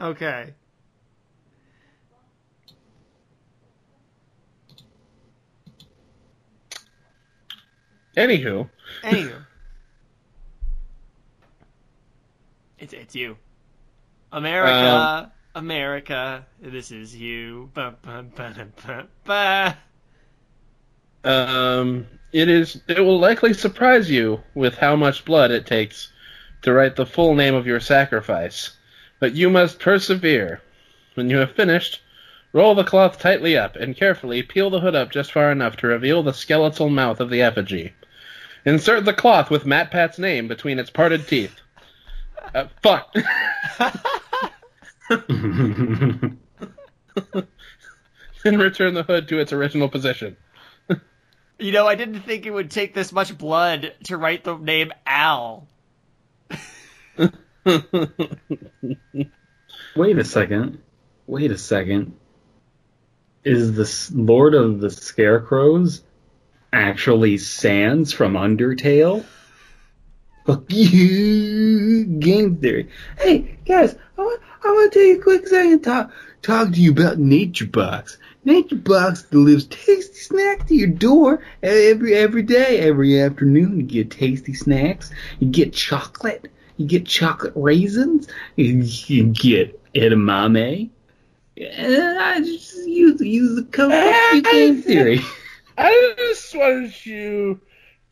[0.00, 0.52] Okay.
[8.16, 8.68] Anywho,
[9.04, 9.46] Anywho.
[12.82, 13.36] It's it's you.
[14.32, 17.70] America, America, this is you.
[17.74, 18.24] Ba, ba,
[19.24, 19.76] ba,
[21.22, 22.80] um, it is.
[22.88, 26.10] It will likely surprise you with how much blood it takes
[26.62, 28.76] to write the full name of your sacrifice,
[29.20, 30.60] but you must persevere.
[31.14, 32.00] When you have finished,
[32.52, 35.86] roll the cloth tightly up and carefully peel the hood up just far enough to
[35.86, 37.92] reveal the skeletal mouth of the effigy.
[38.64, 41.61] Insert the cloth with Matt Pat's name between its parted teeth.
[42.54, 43.14] Uh, fuck.
[48.44, 50.36] and return the hood to its original position.
[51.58, 54.92] You know, I didn't think it would take this much blood to write the name
[55.06, 55.68] Al.
[59.94, 60.78] Wait a second.
[61.26, 62.16] Wait a second.
[63.44, 66.02] Is the Lord of the Scarecrows
[66.72, 69.24] actually Sans from Undertale?
[70.46, 72.88] Fuck you, game theory.
[73.18, 76.10] Hey guys, I want, I want to take a quick second to talk
[76.42, 78.16] talk to you about NatureBox.
[78.44, 83.76] Nature Box delivers tasty snacks to your door every every day, every afternoon.
[83.76, 85.12] You get tasty snacks.
[85.38, 86.50] You get chocolate.
[86.76, 88.26] You get chocolate raisins.
[88.56, 90.90] You, you get edamame.
[91.56, 95.20] And I just use use the code game theory.
[95.78, 97.60] I just want you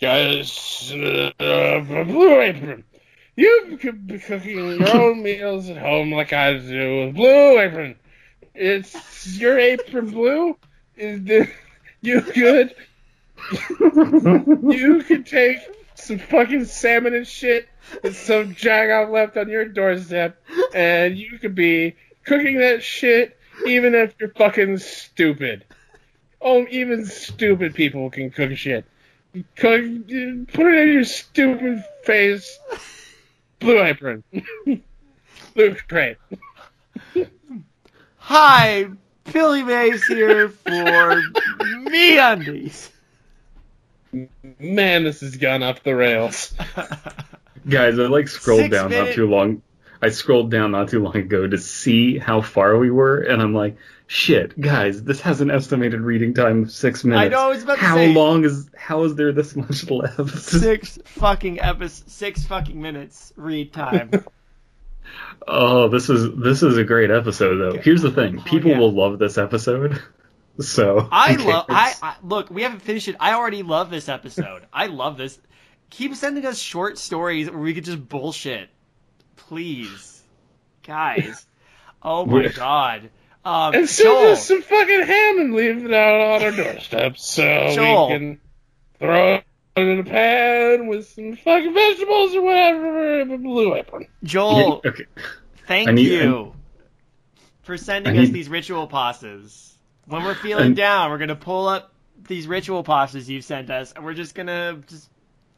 [0.00, 2.84] guys, uh, Blue Apron.
[3.36, 7.96] You could be cooking your own meals at home like I do with Blue Apron.
[8.54, 10.56] It's your apron blue.
[10.96, 11.48] Is the,
[12.00, 12.74] you good?
[14.74, 15.58] you could take
[15.94, 17.68] some fucking salmon and shit
[18.02, 20.42] and some jagout left on your doorstep,
[20.74, 25.64] and you could be cooking that shit even if you're fucking stupid.
[26.40, 28.86] Oh, even stupid people can cook shit.
[29.32, 32.58] Cook, put it in your stupid face.
[33.58, 34.22] Blue apron.
[35.54, 36.16] Blue crate.
[38.18, 38.88] Hi,
[39.32, 42.88] Billy Mays here for MeUndies.
[44.58, 46.52] Man, this has gone off the rails.
[47.68, 49.62] Guys, I like scrolled Six down minute- not too long.
[50.02, 53.52] I scrolled down not too long ago to see how far we were, and I'm
[53.52, 53.76] like,
[54.10, 57.26] shit, guys, this has an estimated reading time of six minutes.
[57.26, 59.88] I know, I was about to how say- long is how is there this much
[59.90, 60.36] left?
[60.36, 64.10] Six fucking episodes, six fucking minutes read time.
[65.48, 67.80] oh, this is this is a great episode though.
[67.80, 68.78] Here's the thing, oh, people yeah.
[68.78, 70.02] will love this episode.
[70.58, 71.66] So I love.
[71.70, 71.94] I.
[72.02, 72.50] I look.
[72.50, 73.16] We haven't finished it.
[73.18, 74.66] I already love this episode.
[74.70, 75.38] I love this.
[75.88, 78.68] Keep sending us short stories where we could just bullshit,
[79.36, 80.22] please,
[80.82, 81.46] guys.
[82.02, 83.10] Oh my god.
[83.44, 87.16] Um, And send Joel, us some fucking ham and leave it out on our doorstep
[87.16, 87.42] so
[87.74, 88.08] Joel.
[88.08, 88.40] we can
[88.98, 89.44] throw it
[89.76, 93.24] in a pan with some fucking vegetables or whatever.
[93.24, 94.06] with Blue apron.
[94.22, 95.06] Joel, okay.
[95.66, 96.54] thank need- you
[97.62, 99.72] for sending I us these ritual pastas.
[100.06, 101.94] When we're feeling And- down, we're gonna pull up
[102.28, 105.08] these ritual pastas you've sent us, and we're just gonna just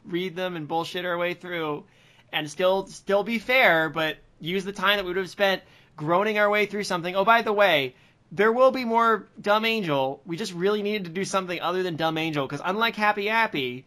[0.05, 1.83] read them and bullshit our way through,
[2.31, 5.61] and still still be fair, but use the time that we would have spent
[5.95, 7.15] groaning our way through something.
[7.15, 7.95] Oh, by the way.
[8.31, 10.19] There will be more Dumb Angel.
[10.25, 13.85] We just really needed to do something other than Dumb Angel because unlike Happy Happy,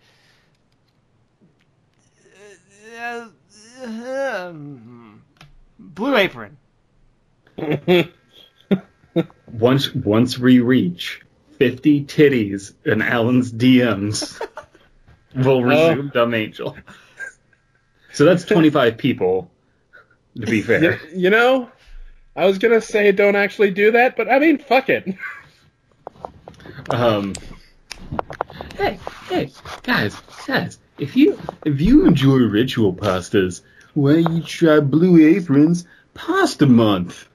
[2.96, 3.26] uh,
[3.82, 3.86] uh,
[4.48, 5.22] um,
[5.78, 6.56] Blue Apron.
[9.50, 11.22] Once once we reach
[11.58, 14.38] 50 titties in Alan's DMs,
[15.34, 16.76] we'll resume Dumb Angel.
[18.12, 19.50] So that's 25 people,
[20.38, 21.00] to be You, fair.
[21.14, 21.70] you know,
[22.36, 25.16] I was gonna say don't actually do that, but I mean, fuck it.
[26.88, 27.34] Um,
[28.76, 29.50] hey, hey,
[29.82, 30.14] guys,
[30.46, 33.62] guys, if you if you enjoy ritual pastas,
[33.94, 35.84] why you try Blue Apron's
[36.14, 37.26] Pasta Month?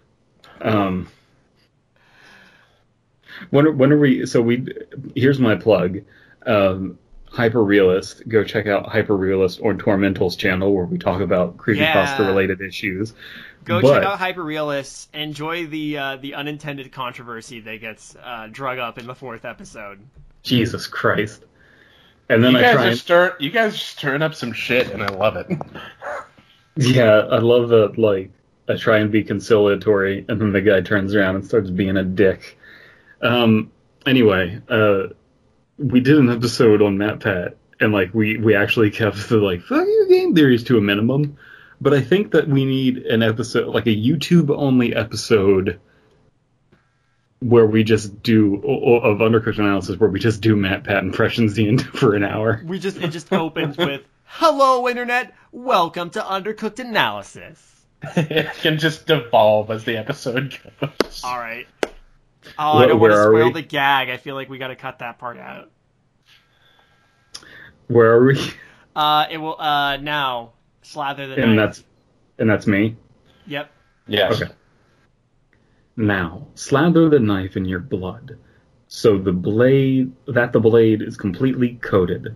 [0.62, 1.10] Um,
[3.50, 4.26] when when are we?
[4.26, 4.68] So we
[5.16, 6.02] here's my plug.
[6.46, 6.98] Um,
[7.32, 12.20] Hyper Realist, go check out Hyper Realist on Tormental's channel where we talk about creepypasta
[12.20, 12.28] Yeah.
[12.28, 13.14] related issues.
[13.64, 15.08] Go But- check out Hyperrealists.
[15.14, 20.00] Enjoy the uh, the unintended controversy that gets uh, drug up in the fourth episode.
[20.44, 21.46] Jesus Christ!
[22.28, 24.52] And then you I guys try are and stir- you guys are stirring up some
[24.52, 25.48] shit, and I love it.
[26.78, 27.98] Yeah, I love that.
[27.98, 28.32] Like,
[28.70, 32.04] I try and be conciliatory, and then the guy turns around and starts being a
[32.04, 32.58] dick.
[33.22, 33.72] Um.
[34.06, 35.08] Anyway, uh,
[35.82, 39.62] we did an episode on Matt Pat, and like we we actually kept the like
[39.62, 41.38] fuck your game theories to a minimum.
[41.80, 45.80] But I think that we need an episode, like a YouTube only episode,
[47.40, 51.04] where we just do o- o- of undercooked analysis, where we just do Matt Pat
[51.04, 52.62] impressions the end for an hour.
[52.66, 55.34] We just it just opens with "Hello, internet.
[55.52, 57.68] Welcome to Undercooked Analysis."
[58.16, 61.22] it can just devolve as the episode goes.
[61.24, 61.68] All right.
[62.58, 63.52] Oh, Where- I don't want to spoil we?
[63.54, 64.10] the gag.
[64.10, 65.70] I feel like we got to cut that part out.
[67.88, 68.40] Where are we?
[68.96, 71.66] Uh, it will uh now slather the And knife.
[71.78, 71.84] that's
[72.40, 72.96] and that's me.
[73.48, 73.72] Yep.
[74.08, 74.42] Yes.
[74.42, 74.52] Okay.
[75.98, 78.38] Now, slather the knife in your blood,
[78.88, 82.36] so the blade that the blade is completely coated.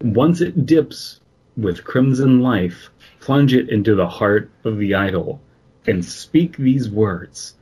[0.00, 1.20] Once it dips
[1.56, 5.40] with crimson life, plunge it into the heart of the idol
[5.86, 7.54] and speak these words.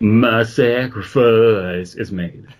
[0.00, 2.46] My sacrifice is made.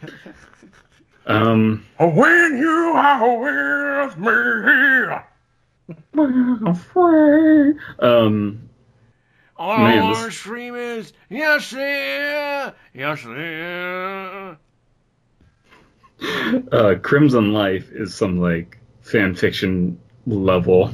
[1.29, 4.29] Um, When you are with me.
[6.15, 7.81] my friend.
[7.99, 8.69] Um,
[9.57, 10.31] All Man, this- want to
[10.77, 14.55] is, yes, yeah, yes, yeah.
[16.71, 20.93] uh, Crimson Life is some like fan fiction level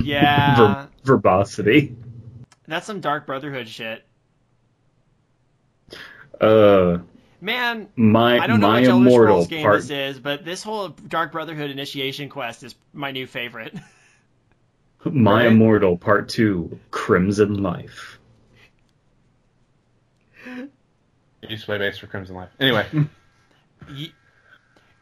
[0.00, 1.94] Yeah, ver- verbosity.
[2.66, 4.02] that's some Dark Brotherhood shit.
[6.40, 6.98] Uh,
[7.40, 9.80] Man, my I don't know my which Elder immortal Scrolls game part.
[9.82, 13.74] this is, but this whole Dark Brotherhood initiation quest is my new favorite.
[15.06, 15.46] My Right?
[15.52, 16.80] immortal part two.
[16.90, 18.18] Crimson Life.
[20.46, 20.70] It
[21.50, 22.48] used to play bass for Crimson Life.
[22.58, 22.86] Anyway,
[23.90, 24.12] Y-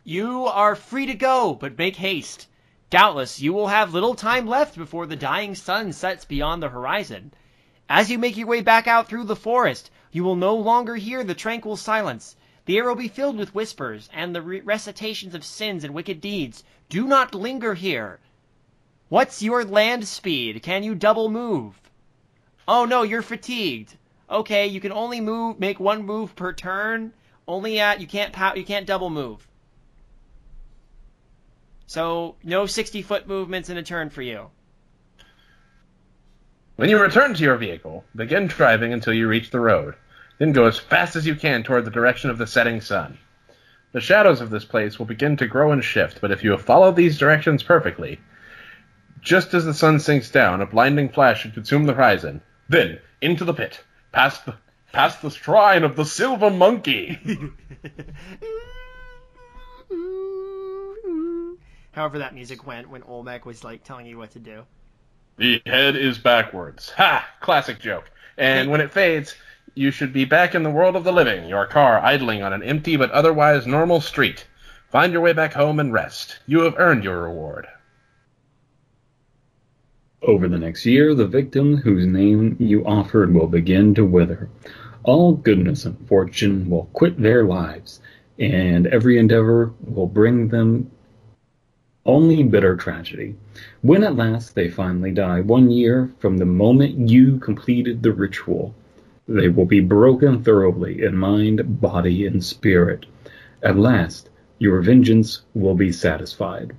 [0.03, 2.49] You are free to go, but make haste.
[2.91, 7.33] Doubtless you will have little time left before the dying sun sets beyond the horizon.
[7.89, 11.25] As you make your way back out through the forest, you will no longer hear
[11.25, 12.37] the tranquil silence.
[12.67, 16.21] The air will be filled with whispers and the re- recitations of sins and wicked
[16.21, 16.63] deeds.
[16.89, 18.21] Do not linger here.
[19.09, 20.63] What's your land speed?
[20.63, 21.81] Can you double move?
[22.69, 23.97] Oh no, you're fatigued.
[24.31, 27.13] Okay, you can only move make one move per turn.
[27.49, 29.49] Only at you can't pow, you can't double move.
[31.87, 34.51] So no 60 foot movements in a turn for you.
[36.77, 39.95] When you return to your vehicle, begin driving until you reach the road.
[40.39, 43.19] Then go as fast as you can toward the direction of the setting sun.
[43.93, 46.63] The shadows of this place will begin to grow and shift, but if you have
[46.63, 48.19] followed these directions perfectly,
[49.21, 52.41] just as the sun sinks down, a blinding flash should consume the horizon.
[52.69, 54.55] Then, into the pit, past the,
[54.93, 57.21] past the shrine of the silver monkey.
[61.93, 64.65] However that music went when Olmec was like telling you what to do.
[65.39, 66.91] The head is backwards.
[66.91, 67.27] Ha!
[67.41, 68.11] Classic joke.
[68.37, 69.35] And when it fades,
[69.75, 72.63] you should be back in the world of the living, your car idling on an
[72.63, 74.47] empty but otherwise normal street.
[74.91, 76.39] Find your way back home and rest.
[76.47, 77.67] You have earned your reward.
[80.21, 84.51] Over the next year, the victim whose name you offered will begin to wither.
[85.03, 88.01] All goodness and fortune will quit their lives,
[88.39, 90.91] and every endeavor will bring them
[92.05, 93.35] only bitter tragedy.
[93.83, 98.75] When at last they finally die, one year from the moment you completed the ritual,
[99.29, 103.07] they will be broken thoroughly in mind, body, and spirit.
[103.63, 106.73] At last, your vengeance will be satisfied.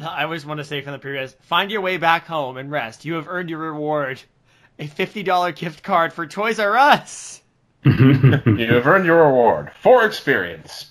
[0.00, 3.04] I always want to say from the previous, find your way back home and rest.
[3.04, 4.20] You have earned your reward.
[4.78, 7.40] A $50 gift card for Toys R Us.
[7.84, 10.90] You have earned your reward for experience.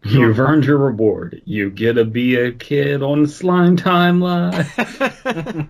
[0.04, 1.42] You've earned your reward.
[1.44, 4.68] You get to be a kid on Slime Time Live.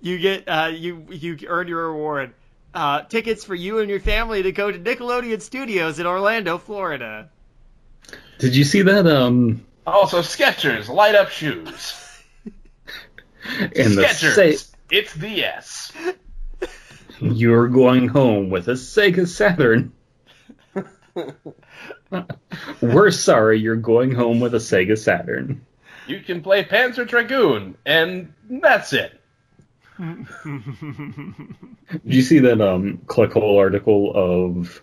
[0.00, 2.34] you get uh, you you earn your reward.
[2.72, 7.28] Uh, tickets for you and your family to go to Nickelodeon Studios in Orlando, Florida.
[8.38, 9.06] Did you see that?
[9.08, 11.96] Um, Also, Skechers light up shoes.
[13.74, 14.58] in the Skechers.
[14.58, 15.92] sa- It's the S.
[17.20, 19.92] you're going home with a Sega Saturn.
[22.80, 25.64] We're sorry, you're going home with a Sega Saturn.
[26.06, 29.20] You can play Panzer Dragoon, and that's it.
[29.98, 30.26] Did
[32.04, 34.82] you see that um clickhole article of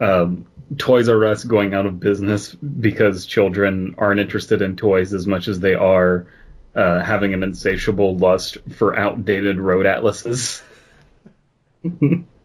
[0.00, 0.46] um,
[0.78, 5.48] Toys R Us going out of business because children aren't interested in toys as much
[5.48, 6.26] as they are
[6.74, 10.62] uh, having an insatiable lust for outdated road atlases?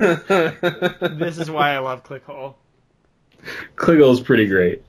[0.00, 2.54] this is why I love Clickhole.
[3.76, 4.82] Clickhole's pretty great.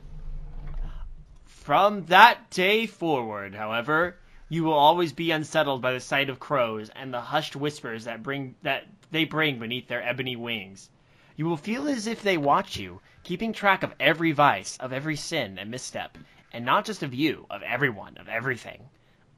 [1.46, 4.16] From that day forward, however,
[4.48, 8.24] you will always be unsettled by the sight of crows and the hushed whispers that
[8.24, 10.90] bring that they bring beneath their ebony wings.
[11.36, 15.18] You will feel as if they watch you, keeping track of every vice, of every
[15.18, 16.18] sin and misstep,
[16.54, 18.90] and not just of you, of everyone, of everything.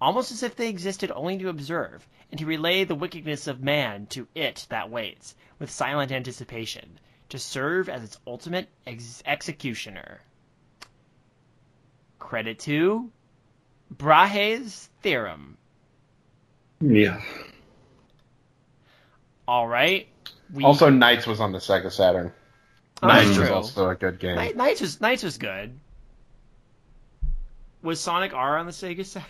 [0.03, 4.05] Almost as if they existed only to observe, and to relay the wickedness of man
[4.07, 6.99] to it that waits, with silent anticipation,
[7.29, 10.19] to serve as its ultimate ex- executioner.
[12.19, 13.11] Credit to
[13.97, 15.57] Brahe's theorem.
[16.81, 17.21] Yeah.
[19.47, 20.09] All right.
[20.53, 22.33] We, Also, NiGHTS was on the Sega Saturn.
[23.01, 24.35] Oh, NiGHTS was also a good game.
[24.35, 25.79] NiGHTS was NiGHTS was good.
[27.81, 29.29] Was Sonic R on the Sega Saturn?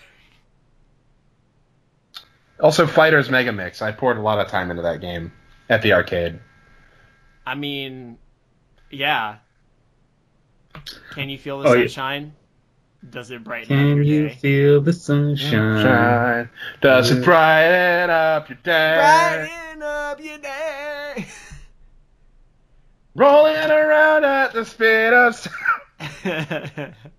[2.60, 3.82] Also, Fighters Megamix.
[3.82, 5.32] I poured a lot of time into that game
[5.70, 6.40] at the arcade.
[7.46, 8.18] I mean,
[8.90, 9.38] yeah.
[11.12, 11.82] Can you feel the Oh, yeah.
[11.88, 12.34] sunshine?
[13.10, 14.00] Does it brighten up your day?
[14.00, 15.82] Can you feel the sunshine?
[15.84, 16.50] Shine.
[16.80, 18.96] Does it brighten up your day?
[18.96, 21.26] Brighten up your day.
[23.16, 26.96] Rolling around at the speed of sound.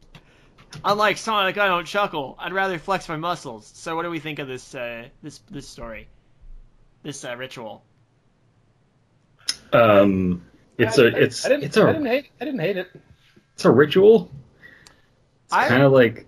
[0.85, 2.37] Unlike Sonic, I don't chuckle.
[2.39, 3.71] I'd rather flex my muscles.
[3.75, 6.09] So, what do we think of this uh, this this story,
[7.03, 7.85] this uh, ritual?
[9.73, 10.45] Um,
[10.79, 12.31] it's a it's I didn't, it's I a didn't hate.
[12.41, 12.91] I didn't hate it.
[13.55, 14.31] it's a ritual.
[15.47, 16.27] It's kind of like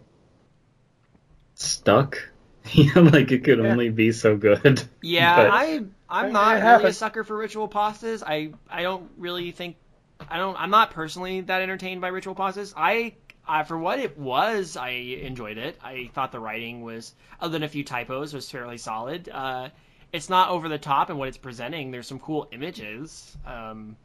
[1.54, 2.18] stuck.
[2.72, 3.68] You know, like it could Yeah.
[3.70, 4.82] only be so good.
[5.00, 8.24] Yeah, But- I I'm It not really a sucker for ritual pastas.
[8.26, 9.76] I I don't really think
[10.28, 12.74] I don't I'm not personally that entertained by ritual pastas.
[12.76, 13.14] I
[13.46, 15.78] uh, for what it was, I enjoyed it.
[15.82, 19.28] I thought the writing was, other than a few typos, was fairly solid.
[19.28, 19.68] Uh,
[20.12, 21.90] it's not over the top in what it's presenting.
[21.90, 23.96] There's some cool images, um,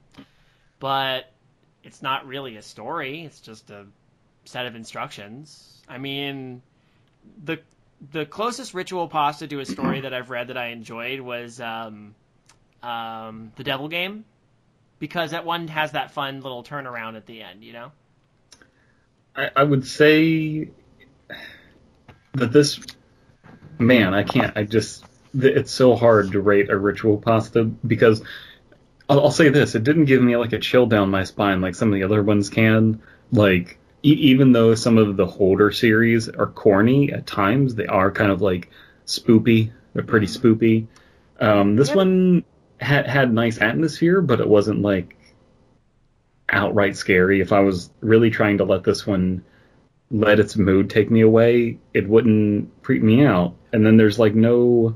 [0.79, 1.31] but
[1.83, 3.23] it's not really a story.
[3.25, 3.85] It's just a
[4.45, 5.81] set of instructions.
[5.87, 6.61] I mean,
[7.43, 7.59] the
[8.11, 12.15] the closest ritual pasta to a story that I've read that I enjoyed was um,
[12.81, 14.25] um, the Devil Game,
[14.99, 17.63] because that one has that fun little turnaround at the end.
[17.63, 17.91] You know.
[19.35, 20.69] I, I would say
[22.33, 22.79] that this
[23.79, 24.55] man, I can't.
[24.57, 28.21] I just it's so hard to rate a ritual pasta because
[29.09, 31.75] I'll, I'll say this: it didn't give me like a chill down my spine like
[31.75, 33.01] some of the other ones can.
[33.31, 38.11] Like e- even though some of the Holder series are corny at times, they are
[38.11, 38.69] kind of like
[39.05, 39.71] spoopy.
[39.93, 40.87] They're pretty spoopy.
[41.39, 41.95] Um, this Yeah.
[41.95, 42.43] one
[42.79, 45.15] had had nice atmosphere, but it wasn't like
[46.51, 47.41] outright scary.
[47.41, 49.43] If I was really trying to let this one
[50.09, 53.55] let its mood take me away, it wouldn't freak me out.
[53.71, 54.95] And then there's like no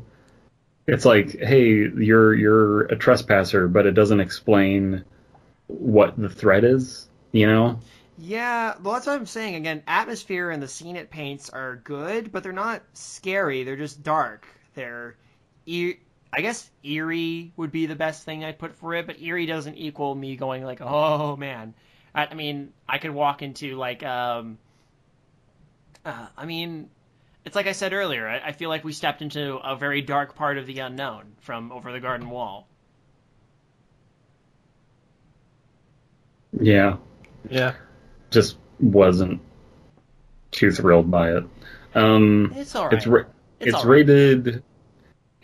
[0.87, 5.03] it's like, hey, you're you're a trespasser, but it doesn't explain
[5.67, 7.79] what the threat is, you know?
[8.17, 9.55] Yeah, well, that's what I'm saying.
[9.55, 13.63] Again, atmosphere and the scene it paints are good, but they're not scary.
[13.63, 14.47] They're just dark.
[14.73, 15.15] They're,
[15.65, 15.97] e-
[16.35, 19.75] I guess eerie would be the best thing I'd put for it, but eerie doesn't
[19.75, 21.73] equal me going like, oh man.
[22.13, 24.57] I, I mean, I could walk into like, um,
[26.03, 26.89] uh, I mean,
[27.45, 28.27] it's like I said earlier.
[28.27, 31.71] I, I feel like we stepped into a very dark part of the unknown from
[31.71, 32.67] over the garden wall.
[36.59, 36.97] Yeah.
[37.49, 37.75] Yeah.
[38.29, 39.39] Just wasn't
[40.51, 41.43] too thrilled by it.
[41.93, 42.93] Um It's all right.
[42.93, 43.19] it's ra-
[43.61, 43.89] It's it's, all right.
[43.89, 44.63] rated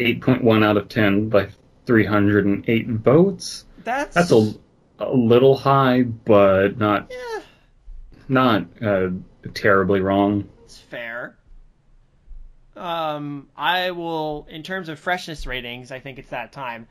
[0.01, 1.49] 8.1 out of 10 by
[1.85, 3.65] 308 votes.
[3.83, 4.53] That's That's a,
[4.99, 7.41] a little high, but not Yeah,
[8.27, 9.09] not uh,
[9.53, 10.49] terribly wrong.
[10.63, 11.35] It's fair.
[12.75, 16.87] Um, I will, in terms of freshness ratings, I think it's that time.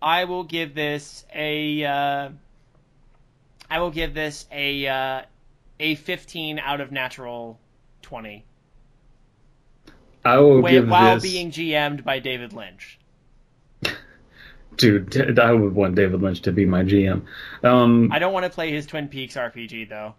[0.00, 2.28] I will give this a, uh,
[3.68, 5.22] I will give this a, uh,
[5.80, 7.58] a 15 out of natural
[8.02, 8.44] 20.
[10.28, 11.22] I will Wait, give while this.
[11.22, 12.98] being GM'd by David Lynch.
[14.76, 17.22] Dude, I would want David Lynch to be my GM.
[17.64, 20.14] Um, I don't want to play his Twin Peaks RPG though.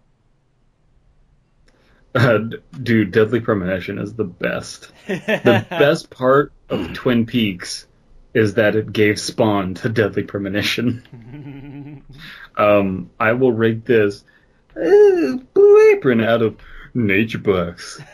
[2.14, 2.38] uh,
[2.82, 4.90] dude, Deadly Premonition is the best.
[5.06, 7.86] The best part of Twin Peaks
[8.34, 12.04] is that it gave spawn to Deadly Premonition.
[12.56, 14.22] Um, I will rate this
[14.76, 16.56] uh, Blue Apron out of
[16.94, 18.04] NatureBox.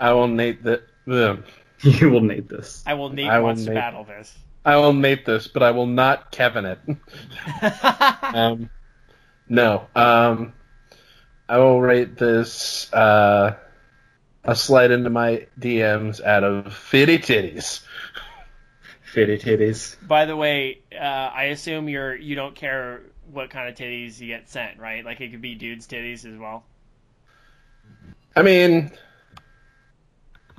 [0.00, 1.42] I will nate the, the
[1.80, 2.82] you will nate this.
[2.86, 4.36] I will Nate I will wants Nate- battle this.
[4.64, 6.78] I will nate this, but I will not Kevin it.
[8.22, 8.70] um,
[9.46, 9.86] no.
[9.94, 10.54] Um,
[11.48, 13.56] I will rate this uh,
[14.42, 17.82] a slide into my DMs out of fitty titties.
[19.12, 19.96] Fitty titties.
[20.06, 24.28] By the way, uh, I assume you're you don't care what kind of titties you
[24.28, 25.04] get sent, right?
[25.04, 26.64] Like it could be dudes' titties as well.
[28.36, 28.90] I mean,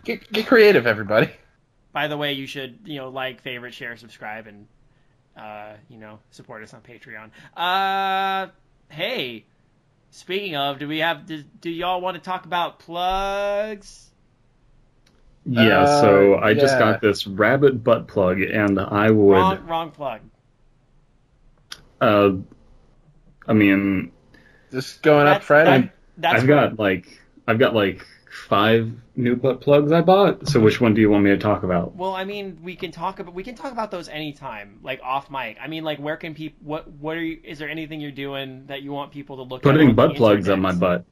[0.03, 1.29] get, get creative, everybody.
[1.91, 4.67] By the way, you should you know like, favorite, share, subscribe, and
[5.37, 7.29] uh, you know support us on Patreon.
[7.55, 8.51] Uh,
[8.89, 9.45] hey,
[10.11, 14.09] speaking of, do we have do, do y'all want to talk about plugs?
[15.47, 19.33] Yeah, Uh, so I just got this rabbit butt plug, and I would.
[19.33, 20.21] Wrong, wrong plug.
[22.01, 22.31] Uh,
[23.47, 24.11] I mean,
[24.71, 25.81] Just going up That's- Friday.
[25.81, 30.47] that- that's I've got like I've got like five new butt plugs I bought.
[30.47, 31.95] So which one do you want me to talk about?
[31.95, 35.29] Well, I mean, we can talk about we can talk about those anytime, like off
[35.29, 35.57] mic.
[35.61, 36.59] I mean, like, where can people?
[36.63, 37.39] What what are you?
[37.43, 39.71] Is there anything you're doing that you want people to look at?
[39.71, 41.05] Putting on butt plugs on my butt.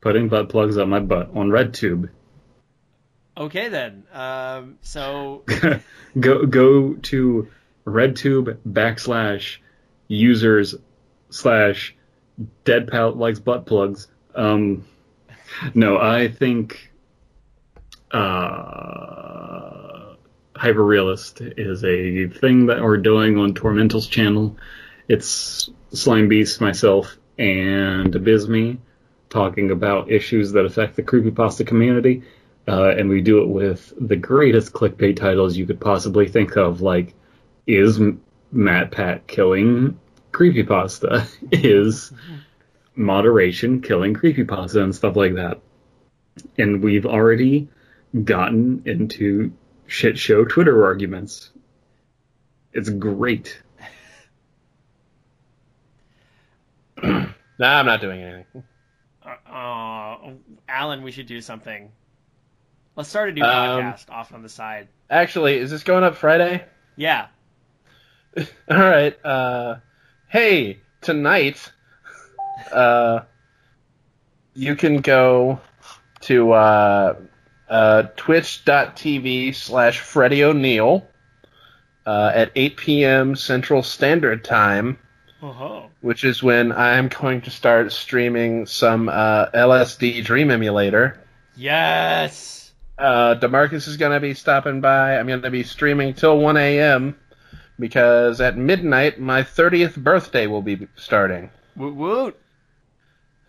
[0.00, 2.10] Putting butt plugs on my butt on RedTube.
[3.36, 4.04] Okay then.
[4.12, 5.44] Um, so
[6.20, 7.48] go go to
[7.86, 9.58] RedTube backslash
[10.08, 10.74] users
[11.30, 11.96] slash
[12.64, 14.08] dead likes butt plugs.
[14.34, 14.84] Um,
[15.74, 16.90] no, I think
[18.10, 20.14] uh,
[20.54, 24.56] Hyperrealist is a thing that we're doing on Tormental's channel.
[25.08, 28.78] It's Slime Beast, myself, and Abysme
[29.28, 32.22] talking about issues that affect the creepypasta community.
[32.66, 36.80] Uh, and we do it with the greatest clickbait titles you could possibly think of,
[36.80, 37.14] like,
[37.66, 38.00] is
[38.54, 39.98] MatPat killing
[40.32, 41.28] creepypasta?
[41.52, 42.12] is
[42.96, 45.60] moderation killing creepypasta and stuff like that?
[46.58, 47.68] And we've already
[48.24, 49.52] gotten into
[49.86, 51.50] shit show Twitter arguments.
[52.72, 53.60] It's great.
[57.02, 58.64] Nah, I'm not doing anything.
[59.24, 60.30] Uh, uh,
[60.68, 61.90] Alan, we should do something.
[62.96, 64.88] Let's start a new Um, podcast off on the side.
[65.08, 66.64] Actually, is this going up Friday?
[66.96, 67.28] Yeah.
[68.36, 69.16] All right.
[69.24, 69.76] Uh,
[70.28, 71.70] hey, tonight,
[72.72, 73.20] uh,
[74.54, 75.58] you can go
[76.22, 77.16] to uh,
[77.68, 81.06] uh, twitch.tv slash Freddie O'Neill
[82.06, 83.36] uh, at 8 p.m.
[83.36, 84.98] Central Standard Time,
[85.42, 85.90] Oh.
[86.00, 91.20] which is when I'm going to start streaming some uh, LSD Dream Emulator.
[91.56, 92.72] Yes.
[92.96, 95.18] Uh, Demarcus is going to be stopping by.
[95.18, 97.16] I'm going to be streaming till 1 a.m.
[97.78, 101.50] because at midnight my 30th birthday will be starting.
[101.76, 102.40] Woot woot.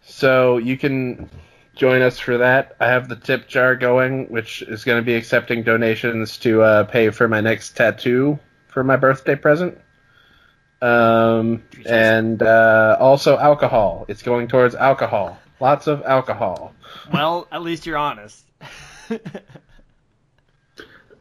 [0.06, 1.30] So you can
[1.76, 2.76] join us for that.
[2.80, 6.84] I have the tip jar going, which is going to be accepting donations to uh,
[6.86, 9.78] pay for my next tattoo for my birthday present.
[10.82, 14.06] Um, and uh, also alcohol.
[14.08, 15.38] It's going towards alcohol.
[15.60, 16.74] Lots of alcohol.
[17.12, 18.44] Well, at least you're honest.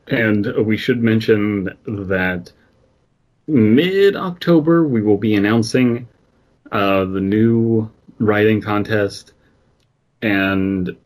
[0.07, 2.53] And we should mention that
[3.47, 6.09] mid October we will be announcing
[6.73, 9.33] uh, the new writing contest.
[10.23, 10.97] And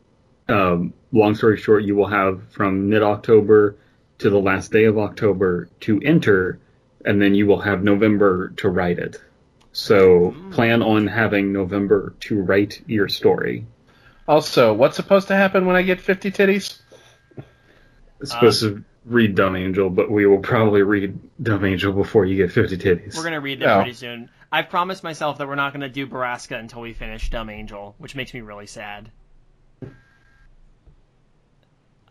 [0.47, 3.75] um, long story short, you will have from mid October
[4.19, 6.59] to the last day of October to enter,
[7.05, 9.21] and then you will have November to write it.
[9.71, 13.65] So plan on having November to write your story.
[14.27, 16.79] Also, what's supposed to happen when I get 50 titties?
[18.19, 22.35] It's supposed to read Dumb Angel, but we will probably read Dumb Angel before you
[22.37, 23.15] get 50 titties.
[23.17, 23.75] We're gonna read them Oh.
[23.81, 24.29] pretty soon.
[24.51, 28.15] I've promised myself that we're not gonna do Baraska until we finish Dumb Angel, which
[28.15, 29.11] makes me really sad.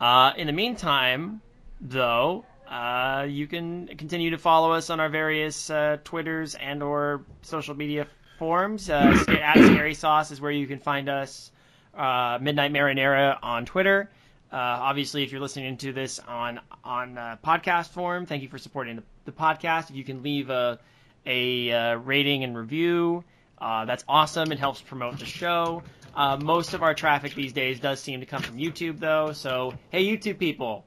[0.00, 1.40] Uh, in the meantime,
[1.80, 7.24] though, uh, you can continue to follow us on our various uh, Twitters and or
[7.42, 8.06] social media
[8.38, 8.88] forums.
[8.88, 11.50] Uh, sca- at Scary Sauce is where you can find us.
[11.96, 14.08] Uh, Midnight Marinara on Twitter.
[14.50, 18.58] Uh, obviously, if you're listening to this on on uh, podcast form, thank you for
[18.58, 19.90] supporting the, the podcast.
[19.90, 20.78] If you can leave a
[21.26, 23.24] a uh, rating and review,
[23.58, 24.50] uh, that's awesome.
[24.52, 25.82] It helps promote the show.
[26.14, 29.32] Uh, most of our traffic these days does seem to come from YouTube, though.
[29.32, 30.86] So, hey, YouTube people,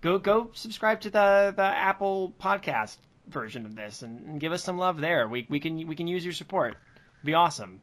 [0.00, 2.96] go go subscribe to the the Apple Podcast
[3.26, 5.26] version of this and, and give us some love there.
[5.26, 6.76] We we can we can use your support.
[7.16, 7.80] It'd be awesome.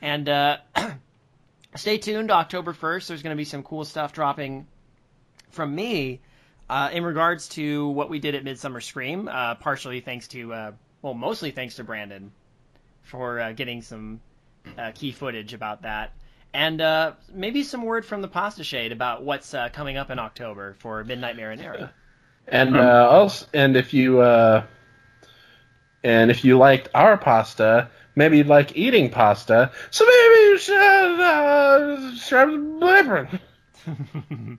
[0.00, 0.58] And uh,
[1.74, 2.30] stay tuned.
[2.30, 4.66] October first, there's going to be some cool stuff dropping
[5.50, 6.20] from me
[6.68, 9.28] uh, in regards to what we did at Midsummer Scream.
[9.28, 10.72] Uh, partially thanks to uh,
[11.02, 12.32] well, mostly thanks to Brandon
[13.02, 14.20] for uh, getting some
[14.76, 16.12] uh, key footage about that.
[16.52, 20.74] And uh, maybe some word from the Pasta Shade about what's coming up in October
[20.78, 21.90] for Midnight Marinara.
[22.48, 24.64] And also, and if you and
[26.30, 29.70] if you liked our pasta, maybe you'd like eating pasta.
[29.90, 34.58] So maybe uh, subscribe to Blipper.